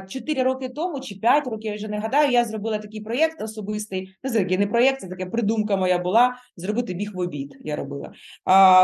[0.09, 4.15] Чотири роки тому чи п'ять років, я вже не гадаю, я зробила такий проєкт особистий.
[4.23, 7.57] Не знаю, не проєкт, це така придумка моя була зробити біг в обід.
[7.61, 8.13] Я робила.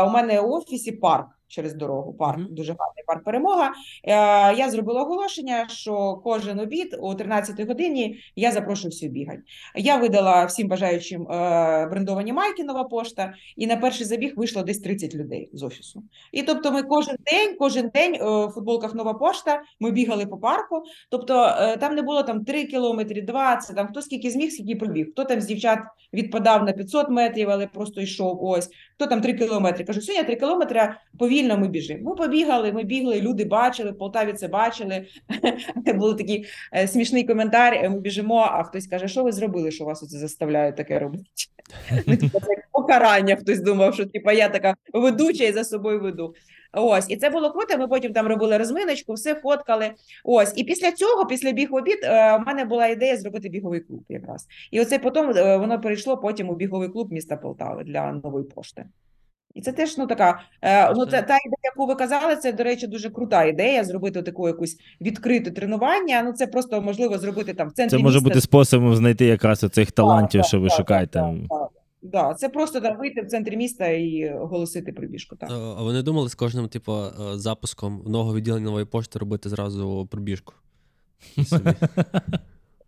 [0.06, 2.12] У мене в офісі парк через дорогу.
[2.12, 2.48] Парк Мгм.
[2.50, 3.72] дуже гарний парк перемога.
[4.04, 4.12] Е,
[4.54, 9.42] я зробила оголошення, що кожен обід о 13 годині я запрошую всіх бігати.
[9.76, 14.78] Я видала всім бажаючим е, брендовані майки нова пошта, і на перший забіг вийшло десь
[14.78, 16.02] 30 людей з офісу.
[16.32, 19.62] І тобто, ми кожен день, кожен день е, в футболках нова пошта.
[19.80, 20.82] Ми бігали по парку.
[21.10, 25.10] Тобто е, там не було там 3 кілометри, 20, там хто скільки зміг, скільки пробіг.
[25.12, 25.78] Хто там з дівчат
[26.12, 28.44] відпадав на 500 метрів, але просто йшов.
[28.44, 29.84] Ось хто там три кілометри.
[29.84, 32.10] Кажу, сьогодні три кілометри повільно ми біжимо.
[32.10, 35.06] Ми побігали, ми бігли, люди бачили, в Полтаві це бачили.
[35.94, 37.74] Був такий е, смішний коментар.
[37.74, 41.24] е, Ми біжимо, а хтось каже, що ви зробили, що вас оце заставляють таке робити?
[42.06, 43.36] Ну, типу, це покарання.
[43.36, 46.34] Хтось думав, що типу, я така ведуча і за собою веду.
[46.72, 47.78] Ось, і це було круто.
[47.78, 49.90] Ми потім там робили розминочку, все фоткали.
[50.24, 53.80] Ось, і після цього, після біг в обід, е, в мене була ідея зробити біговий
[53.80, 54.46] клуб якраз.
[54.70, 58.84] І оце потім е, воно перейшло потім у біговий клуб міста Полтави для нової пошти.
[59.54, 60.40] І це теж ну така.
[60.62, 64.22] Е, ну, та, та ідея, яку ви казали, це, до речі, дуже крута ідея зробити
[64.22, 66.22] таку якусь відкрите тренування.
[66.22, 67.96] Ну, це просто можливо зробити там в центрі.
[67.96, 68.28] Це може міста.
[68.28, 71.18] бути способом знайти якраз оцих талантів, Так, що ви так, шукаєте.
[71.18, 71.68] Так, так,
[72.02, 75.36] да, це просто да, вийти в центрі міста і оголосити прибіжку.
[75.36, 75.50] Так.
[75.50, 79.48] Е, А ви не думали з кожним, типу, е, запуском нового відділення нової пошти робити
[79.48, 80.54] зразу пробіжку?
[81.46, 81.70] Собі.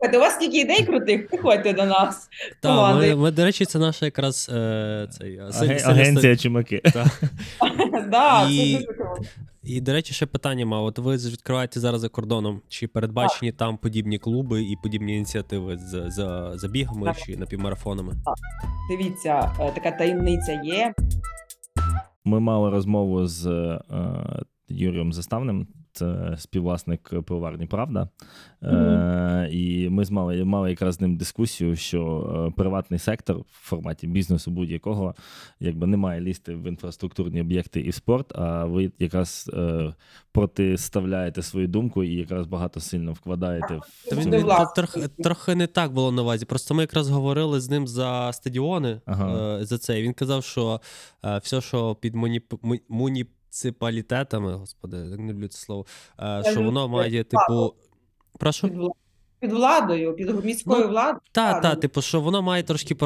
[0.02, 2.28] Слухайте, У вас скільки ідей крутих, приходьте до нас.
[2.60, 6.82] Так, ми, ми, до речі, це наша якраз е, цей, силь- Агенція чумаки.
[8.10, 9.22] да, І- це дуже круто.
[9.62, 10.84] І, до речі, ще питання мав.
[10.84, 12.60] От ви відкриваєте зараз за кордоном.
[12.68, 17.16] Чи передбачені там подібні клуби і подібні ініціативи з, за забігами Так.
[17.16, 18.14] чи напівмарафонами?
[18.90, 20.94] Дивіться, е, така таємниця є.
[22.24, 23.80] Ми мали розмову з е,
[24.68, 28.08] Юрієм Заставним, це співвласник пивоварні Правда.
[28.62, 32.02] Е, і ми з мали, мали якраз з ним дискусію, що
[32.48, 35.14] е, приватний сектор в форматі бізнесу будь-якого
[35.60, 39.94] якби не має лізти в інфраструктурні об'єкти і в спорт, а ви якраз е,
[40.32, 44.30] протиставляєте свою думку і якраз багато сильно вкладаєте в він,
[44.76, 46.44] трохи, трохи не так було на увазі.
[46.44, 49.58] Просто ми якраз говорили з ним за стадіони Ага.
[49.60, 50.00] е, за це.
[50.00, 50.80] І він казав, що
[51.24, 52.54] е, все, що під муніп...
[52.62, 52.80] му-
[53.50, 55.86] муніципалітетами, господи, я не люблю це слово,
[56.20, 57.74] е, що воно має, типу.
[58.38, 58.92] Прошу?
[59.40, 61.20] Під, владою, під міською Ну, владою.
[61.32, 61.80] Та, Так, та, ну.
[61.80, 62.96] типу, що воно має трошки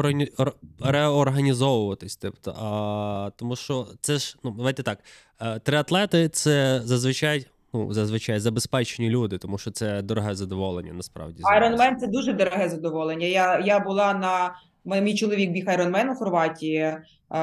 [0.79, 2.15] реорганізовуватись.
[2.17, 4.99] Тобто, а, тому що це ж, ну, давайте так,
[5.41, 11.43] е, триатлети це зазвичай, ну, зазвичай забезпечені люди, тому що це дороге задоволення, насправді.
[11.43, 13.27] Ironman– це дуже дороге задоволення.
[13.27, 14.55] Я, я була на
[14.85, 16.93] мій мій чоловік біг Ironman у Хорватії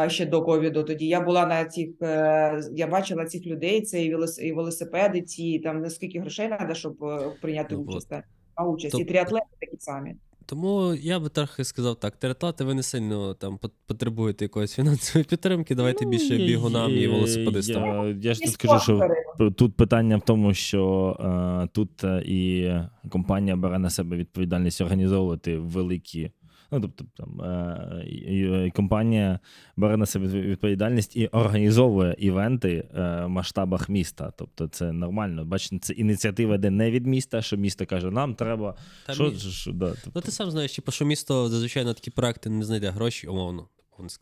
[0.09, 0.83] ще до ковіду.
[0.83, 3.81] Тоді я була на цих, е, я бачила цих людей.
[3.83, 8.13] Це і і велосипеди, ці там наскільки грошей треба, щоб е, прийняти Ну, участь.
[8.55, 10.15] А участь і Тоб- тріатлети такі самі.
[10.47, 15.25] Тому я би трохи сказав так: триатлети ви не сильно там пот- потребуєте якоїсь фінансової
[15.25, 15.75] підтримки.
[15.75, 17.85] Давайте більше Ну, бігунам і є- велосипедистам.
[17.85, 19.09] Я, я ж І тут скажу, що
[19.51, 21.17] Тут питання в тому, що
[21.65, 22.71] е, тут е, і
[23.11, 26.31] компанія бере на себе відповідальність організовувати великі.
[26.73, 29.39] Ну, тобто, там е, і, і компанія
[29.77, 34.33] бере на себе відповідальність і організовує івенти е, в масштабах міста.
[34.37, 35.45] Тобто, це нормально.
[35.45, 38.75] Бачите, це ініціатива йде не від міста, що місто каже, нам треба.
[39.07, 41.95] Та що, мі- що, да, тобто, Ну, ти сам знаєш, типу, що місто зазвичай на
[41.95, 43.69] такі проекти не знайде гроші, умовно.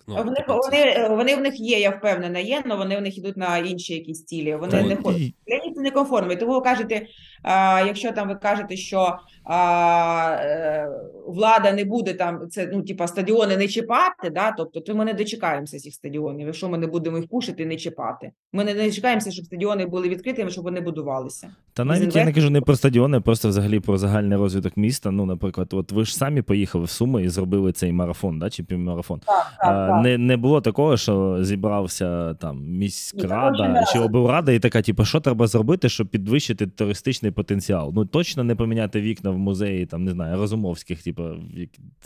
[0.08, 3.00] Ну, Вони, типу, це- вони, вони в них є, я впевнена, є, але вони в
[3.00, 4.56] них йдуть на інші якісь цілі.
[4.56, 5.34] Вони Та не хочуть.
[5.80, 6.32] Це некомфортно.
[6.32, 7.06] І тому ви кажете,
[7.42, 10.88] а, якщо там ви кажете, що а, е,
[11.26, 15.14] влада не буде там, це ну, типа стадіони не чіпати, да, тобто то ми не
[15.14, 18.30] дочекаємося цих стадіонів, якщо ми не будемо їх пушити, не чіпати.
[18.52, 21.50] Ми не дочекаємося, щоб стадіони були відкритими, щоб вони будувалися.
[21.72, 25.10] Та навіть я не кажу не про стадіони, а просто взагалі про загальний розвиток міста.
[25.10, 28.62] Ну, наприклад, от ви ж самі поїхали в Суми і зробили цей марафон, да, чи
[28.62, 29.20] півмарафон.
[29.26, 35.04] Так, А, Не, не було такого, що зібрався там міськрада чи облрада, і така, типу,
[35.04, 37.92] що треба зробити, щоб підвищити туристичний потенціал?
[37.94, 41.22] Ну точно не поміняти вікна в музеї, там не знаю, Розумовських, типу,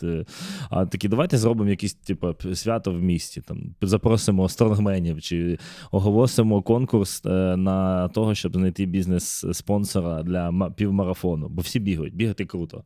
[0.03, 0.25] е,
[0.71, 3.41] а такі, давайте зробимо якісь, типу, свято в місті.
[3.41, 5.59] Там запросимо стронгменів чи
[5.91, 12.45] оголосимо конкурс е, на того, щоб знайти бізнес-спонсора для ма- півмарафону, бо всі бігають, бігати
[12.45, 12.85] круто.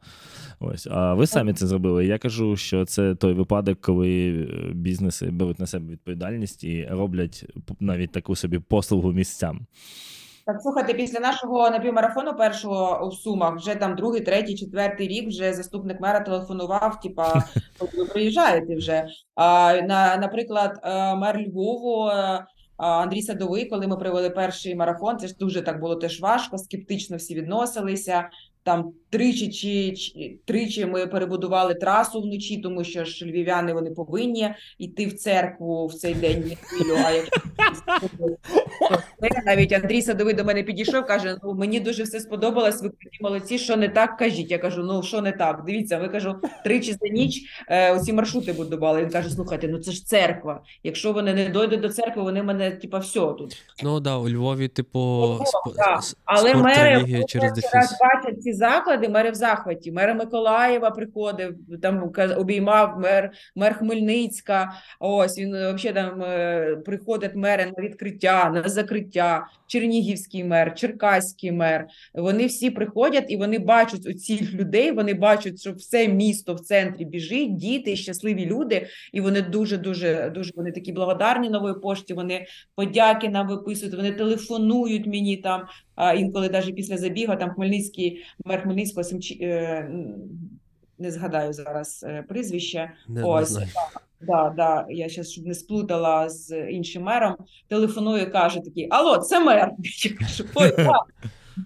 [0.60, 2.06] Ось, а ви самі це зробили.
[2.06, 7.44] Я кажу, що це той випадок, коли е, бізнеси беруть на себе відповідальність і роблять
[7.80, 9.66] навіть таку собі послугу місцям.
[10.48, 15.52] Так, слухайте, після нашого напівмарафону першого у Сумах, вже там другий, третій, четвертий рік, вже
[15.52, 17.44] заступник мера телефонував, типа,
[17.78, 19.06] «От ви приїжджаєте вже.
[19.34, 22.44] А, на, наприклад, е, мер Львову е,
[22.76, 27.16] Андрій Садовий, коли ми провели перший марафон, це ж дуже так було теж важко, скептично
[27.16, 28.30] всі відносилися.
[28.68, 34.54] Там тричі чи чи- тричі ми перебудували трасу вночі, тому що ж львів'яни вони повинні
[34.78, 36.96] йти в церкву в цей день неділю.
[37.06, 37.28] А якщо
[39.46, 42.82] навіть Андрій Садовий до мене підійшов, каже: Ну мені дуже все сподобалось.
[42.82, 44.50] Ви такі молодці, що не так кажіть.
[44.50, 45.62] Я кажу: ну що не так?
[45.66, 49.02] Дивіться, ви кажу, тричі за ніч е, оці маршрути будували.
[49.02, 50.62] Він каже: слухайте, ну це ж церква.
[50.82, 53.56] Якщо вони не дойдуть до церкви, вони мене типа все тут.
[53.82, 56.00] Ну да, у Львові, типу, Львов, спо- да.
[56.24, 59.92] Але спорт мери через раз бачать ці заклади, мери в захваті.
[59.92, 64.72] Мер Миколаєва приходив, там обіймав мер, мер Хмельницька.
[65.00, 69.46] Ось він взагалі там е, приходять мери на відкриття, на закриття.
[69.68, 71.86] Чернігівський мер, Черкаський мер.
[72.14, 74.92] Вони всі приходять і вони бачать оцих людей.
[74.92, 80.30] Вони бачать, що все місто в центрі біжить, діти, щасливі люди, і вони дуже, дуже,
[80.34, 82.14] дуже вони такі благодарні нової пошті.
[82.14, 85.62] Вони подяки нам виписують, вони телефонують мені там.
[85.98, 89.90] А інколи навіть після забігу там Хмельницький мер Хмельницького Семчі, е,
[90.98, 92.90] не згадаю зараз е, прізвище.
[93.08, 93.68] Не, не Ось, знаю.
[94.20, 97.36] Да, да, я зараз щоб не сплутала з іншим мером.
[97.68, 99.70] Телефонує, каже такий: Алло, це мер.
[100.04, 101.06] Я кажу, ой, так.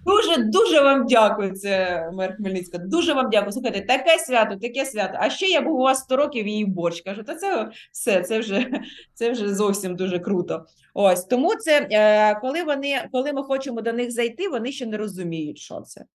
[0.05, 1.51] Дуже дуже вам дякую.
[1.51, 2.83] Це мер Хмельницького.
[2.87, 3.51] Дуже вам дякую.
[3.51, 5.17] Слухайте, таке свято, таке свято.
[5.19, 7.01] А ще я був у вас 100 років і борщ.
[7.01, 8.67] Кажу, та це все, це вже
[9.13, 10.65] це вже зовсім дуже круто.
[10.93, 14.97] Ось тому це е, коли вони, коли ми хочемо до них зайти, вони ще не
[14.97, 16.05] розуміють, що це.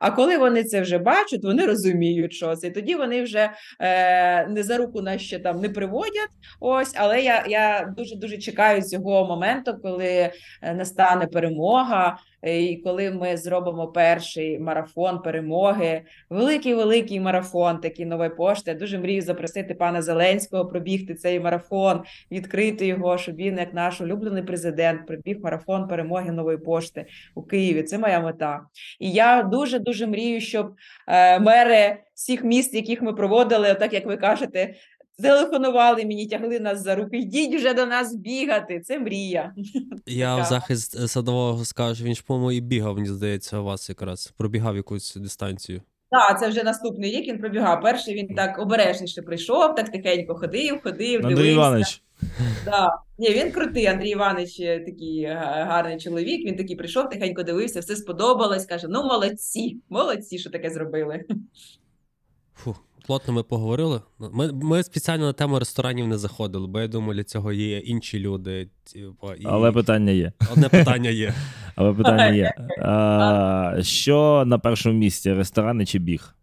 [0.00, 2.66] А коли вони це вже бачать, вони розуміють, що це.
[2.66, 6.30] І тоді вони вже е, не за руку нас ще там не приводять.
[6.60, 10.32] Ось, але я, я дуже дуже чекаю цього моменту, коли
[10.62, 12.18] е, настане перемога.
[12.42, 18.70] Е, І коли ми зробимо перший марафон перемоги, великий великий марафон, такий нової пошти.
[18.70, 24.00] Я дуже мрію запросити пана Зеленського пробігти цей марафон, відкрити його, щоб він, як наш
[24.00, 27.82] улюблений президент, пробіг марафон перемоги нової пошти у Києві.
[27.82, 28.60] Це моя мета.
[29.00, 30.74] І я дуже дуже мрію, щоб
[31.06, 34.74] е, мери всіх міст, яких ми проводили, так як ви кажете.
[35.22, 37.18] Телефонували мені, тягли нас за руки.
[37.18, 38.80] Йдіть вже до нас бігати.
[38.80, 39.54] Це мрія.
[40.06, 44.32] Я в захист садового скажу, він ж, по-моєму, і бігав, мені здається, у вас якраз.
[44.36, 45.82] Пробігав якусь дистанцію.
[46.10, 47.82] Так, це вже наступний рік він пробігав.
[47.82, 51.52] Перший він так обережніше прийшов, так тихенько ходив, ходив, Андрій дивився.
[51.52, 52.02] Іванович,
[52.64, 52.90] Да.
[53.18, 53.86] Ні, він крутий.
[53.86, 55.34] Андрій Іванович е, такий е,
[55.68, 56.46] гарний чоловік.
[56.46, 58.66] Він такий прийшов, тихенько дивився, все сподобалось.
[58.66, 61.24] Каже: ну молодці, молодці, що таке зробили.
[62.54, 62.76] Фу,
[63.08, 64.00] плотно ми поговорили.
[64.18, 68.18] Ми, ми спеціально на тему ресторанів не заходили, бо я думаю, для цього є інші
[68.18, 68.70] люди.
[68.92, 70.32] Типу, і але питання є.
[70.52, 71.34] одне питання є.
[71.76, 72.52] Але питання є.
[72.82, 75.32] А, що на першому місці?
[75.32, 76.34] Ресторани чи біг?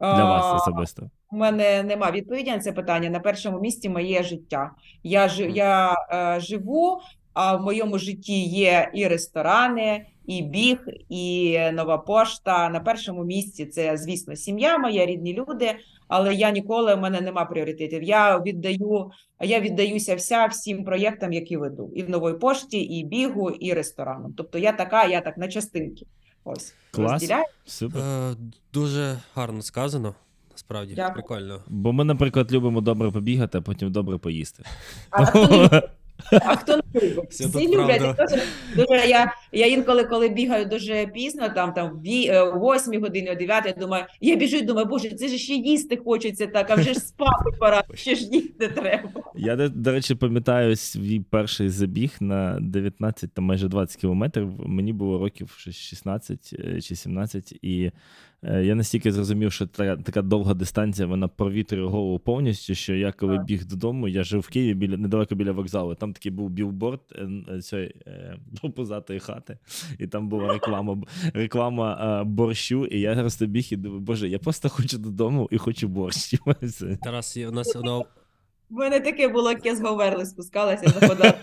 [0.00, 1.10] Для вас особисто.
[1.30, 3.10] У мене нема відповіді на це питання.
[3.10, 4.70] На першому місці моє життя.
[5.02, 7.00] Я, я е, живу,
[7.36, 10.78] а в моєму житті є і ресторани, і біг,
[11.08, 12.68] і нова пошта.
[12.68, 15.74] На першому місці це, звісно, сім'я моя, рідні люди.
[16.08, 18.02] Але я ніколи в мене нема пріоритетів.
[18.02, 19.10] Я віддаю,
[19.40, 24.34] я віддаюся вся всім проєктам, які веду, і в новій пошті, і бігу, і ресторанам.
[24.36, 26.06] Тобто я така, я так на частинки.
[26.44, 27.12] Ось Клас.
[27.12, 27.44] розділяю.
[27.64, 28.02] Супер.
[28.02, 28.34] Е,
[28.72, 30.14] дуже гарно сказано.
[30.52, 31.14] Насправді, Дякую.
[31.14, 31.62] прикольно.
[31.66, 34.62] Бо ми, наприклад, любимо добре побігати, а потім добре поїсти.
[35.10, 35.82] А хто?
[36.32, 37.30] А хто не любить?
[37.30, 37.98] Все Всі тут люблять.
[37.98, 38.24] правда.
[38.30, 38.42] Дуже,
[38.76, 43.00] дуже, я, я інколи, коли бігаю дуже пізно, там, там в ві- е, о 8
[43.02, 46.46] годині, о 9, я думаю, я біжу і думаю, боже, це ж ще їсти хочеться
[46.46, 49.08] так, а вже ж спати пора, ще ж їсти треба.
[49.34, 54.68] Я, до, до речі, пам'ятаю свій перший забіг на 19 та майже 20 кілометрів.
[54.68, 57.90] Мені було років щось 16 е, чи 17, і
[58.42, 62.74] я настільки зрозумів, що така, така довга дистанція вона провітрює голову повністю.
[62.74, 65.94] Що я коли біг додому, я жив в Києві біля недалеко біля вокзалу.
[65.94, 67.00] Там такий був білборд
[67.48, 68.38] е, цієї е,
[68.76, 69.58] позатої хати,
[69.98, 71.02] і там була реклама,
[71.34, 72.86] реклама е, борщу.
[72.86, 76.34] І я просто біг і думаю, боже, я просто хочу додому і хочу борщ.
[77.02, 78.04] Тарас, у нас У
[78.70, 81.34] мене таке було, як я з Говерли спускалася, заходила.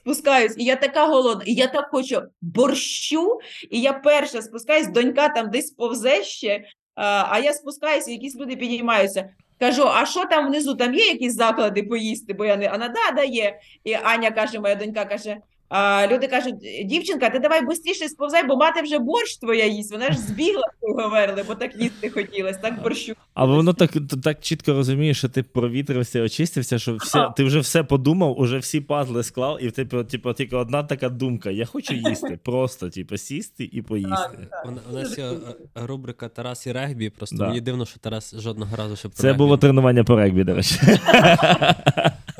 [0.00, 3.38] Спускаюсь, і я така голодна, і я так хочу борщу.
[3.70, 6.64] І я перша спускаюсь, донька там десь повзе ще,
[6.94, 9.30] а, я спускаюся, якісь люди підіймаються.
[9.58, 10.74] Кажу, а що там внизу?
[10.74, 12.34] Там є якісь заклади поїсти?
[12.34, 13.58] Бо я не вона да, да, є.
[13.84, 15.36] І Аня каже, моя донька каже.
[15.70, 19.92] А, люди кажуть, дівчинка, ти давай швидше сповзай, бо мати вже борщ твоя їсть.
[19.92, 23.14] Вона ж збігла говорили, бо так їсти хотілося, так борщу.
[23.34, 23.90] Але воно так,
[24.24, 28.80] так чітко розуміє, що ти провітрився, очистився, що все, ти вже все подумав, уже всі
[28.80, 32.38] пазли склав, і в тебе типу, тільки одна така думка: я хочу їсти.
[32.44, 34.48] Просто, типу, сісти і поїсти.
[34.64, 35.36] у, у нас є е,
[35.74, 37.10] рубрика Тарас і регбі.
[37.10, 37.46] Просто Да.
[37.46, 40.54] мені дивно, що Тарас жодного разу ще про Це регбі було тренування по регбі, до
[40.54, 40.80] речі.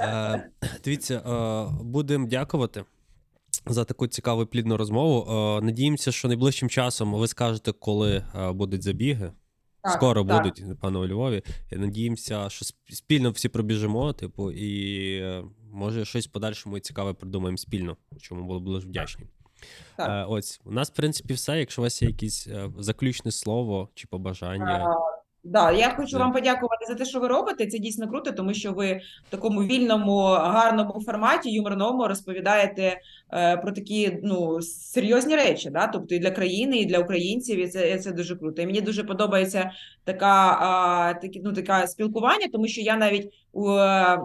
[0.02, 0.50] Е,
[0.84, 2.84] Дивіться, е, будемо дякувати
[3.66, 5.26] за таку цікаву і плідну розмову.
[5.30, 9.32] Е, Надіємося, що найближчим часом ви скажете, коли е, будуть забіги.
[9.82, 10.36] Так, Скоро так.
[10.42, 11.42] будуть, напевно, у Львові.
[11.72, 17.12] І надіємося, що спільно всі пробіжимо, типу, і е, може щось в подальшому і цікаве
[17.12, 19.24] придумаємо спільно, чому були б дуже вдячні.
[19.96, 20.26] Так.
[20.30, 21.58] Ось, у нас, в принципі, все.
[21.58, 24.96] Якщо у вас є якесь заключне слово чи побажання.
[25.44, 27.66] Да, я хочу вам подякувати за те, що ви робите.
[27.66, 33.00] Це дійсно круто, тому що ви в такому вільному, гарному форматі, юморному розповідаєте
[33.32, 35.86] е, про такі ну серйозні речі, да?
[35.86, 38.62] тобто і для країни, і для українців, і це, і це дуже круто.
[38.62, 39.70] І мені дуже подобається
[40.04, 44.18] така, а, такі, ну, така спілкування, тому що я навіть е,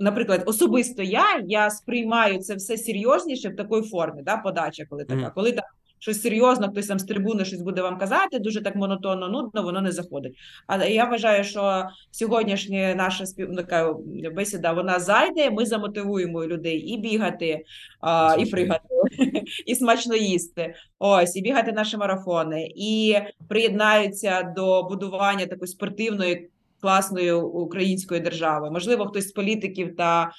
[0.00, 5.30] Наприклад, особисто я, я сприймаю це все серйозніше в такій формі, да, подача, коли така,
[5.30, 5.64] коли там
[5.98, 9.80] щось серйозно, хтось там з трибуни щось буде вам казати, дуже так монотонно, нудно, воно
[9.80, 10.36] не заходить.
[10.66, 13.48] Але я вважаю, що сьогоднішня наша спів...
[13.50, 13.94] ну, така
[14.34, 15.50] бесіда вона зайде.
[15.50, 17.64] Ми замотивуємо людей і бігати,
[18.00, 18.88] а, і пригати,
[19.66, 20.74] і смачно їсти.
[20.98, 23.16] Ось і бігати наші марафони, і
[23.48, 26.50] приєднаються до будування такої спортивної
[26.80, 28.70] класної української держави.
[28.70, 30.32] Можливо, хтось з політиків та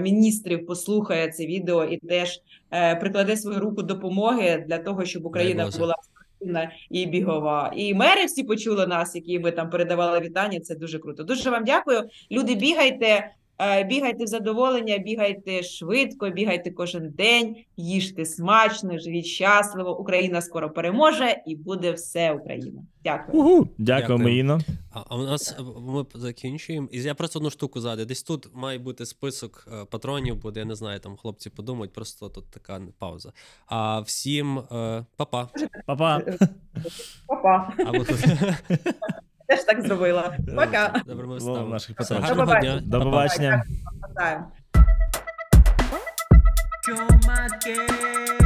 [0.00, 2.40] міністрів послухає це відео і теж
[2.70, 7.72] е, прикладе свою руку допомоги для того, щоб Україна була спортивна і бігова.
[7.76, 10.60] І мери всі почули нас, які ви там передавали вітання.
[10.60, 11.24] Це дуже круто.
[11.24, 12.08] Дуже вам дякую.
[12.30, 13.30] Люди, бігайте.
[13.60, 19.98] Е, Бігайте в задоволення, бігайте швидко, бігайте кожен день, їжте смачно, живіть щасливо.
[19.98, 22.82] Україна скоро переможе і буде все Україна.
[23.04, 23.42] Дякую.
[23.42, 23.68] Угу.
[23.78, 24.58] Дякуємо, Іно.
[24.92, 26.88] А, а у нас е, ми закінчуємо.
[26.92, 28.06] І я просто одну штуку згадую.
[28.06, 32.28] Десь тут має бути список е, патронів, буде, я не знаю, там хлопці подумають, просто
[32.28, 33.32] тут така пауза.
[33.66, 34.62] А всім
[35.16, 35.48] па-па.
[35.86, 36.22] Па-па.
[37.26, 37.72] Па-па.
[39.48, 40.36] Теж так зробила.
[40.56, 41.02] Пока.
[41.06, 42.80] Доброго ми наших гарного До дня.
[42.84, 43.64] До побачення.
[47.66, 48.37] Girl.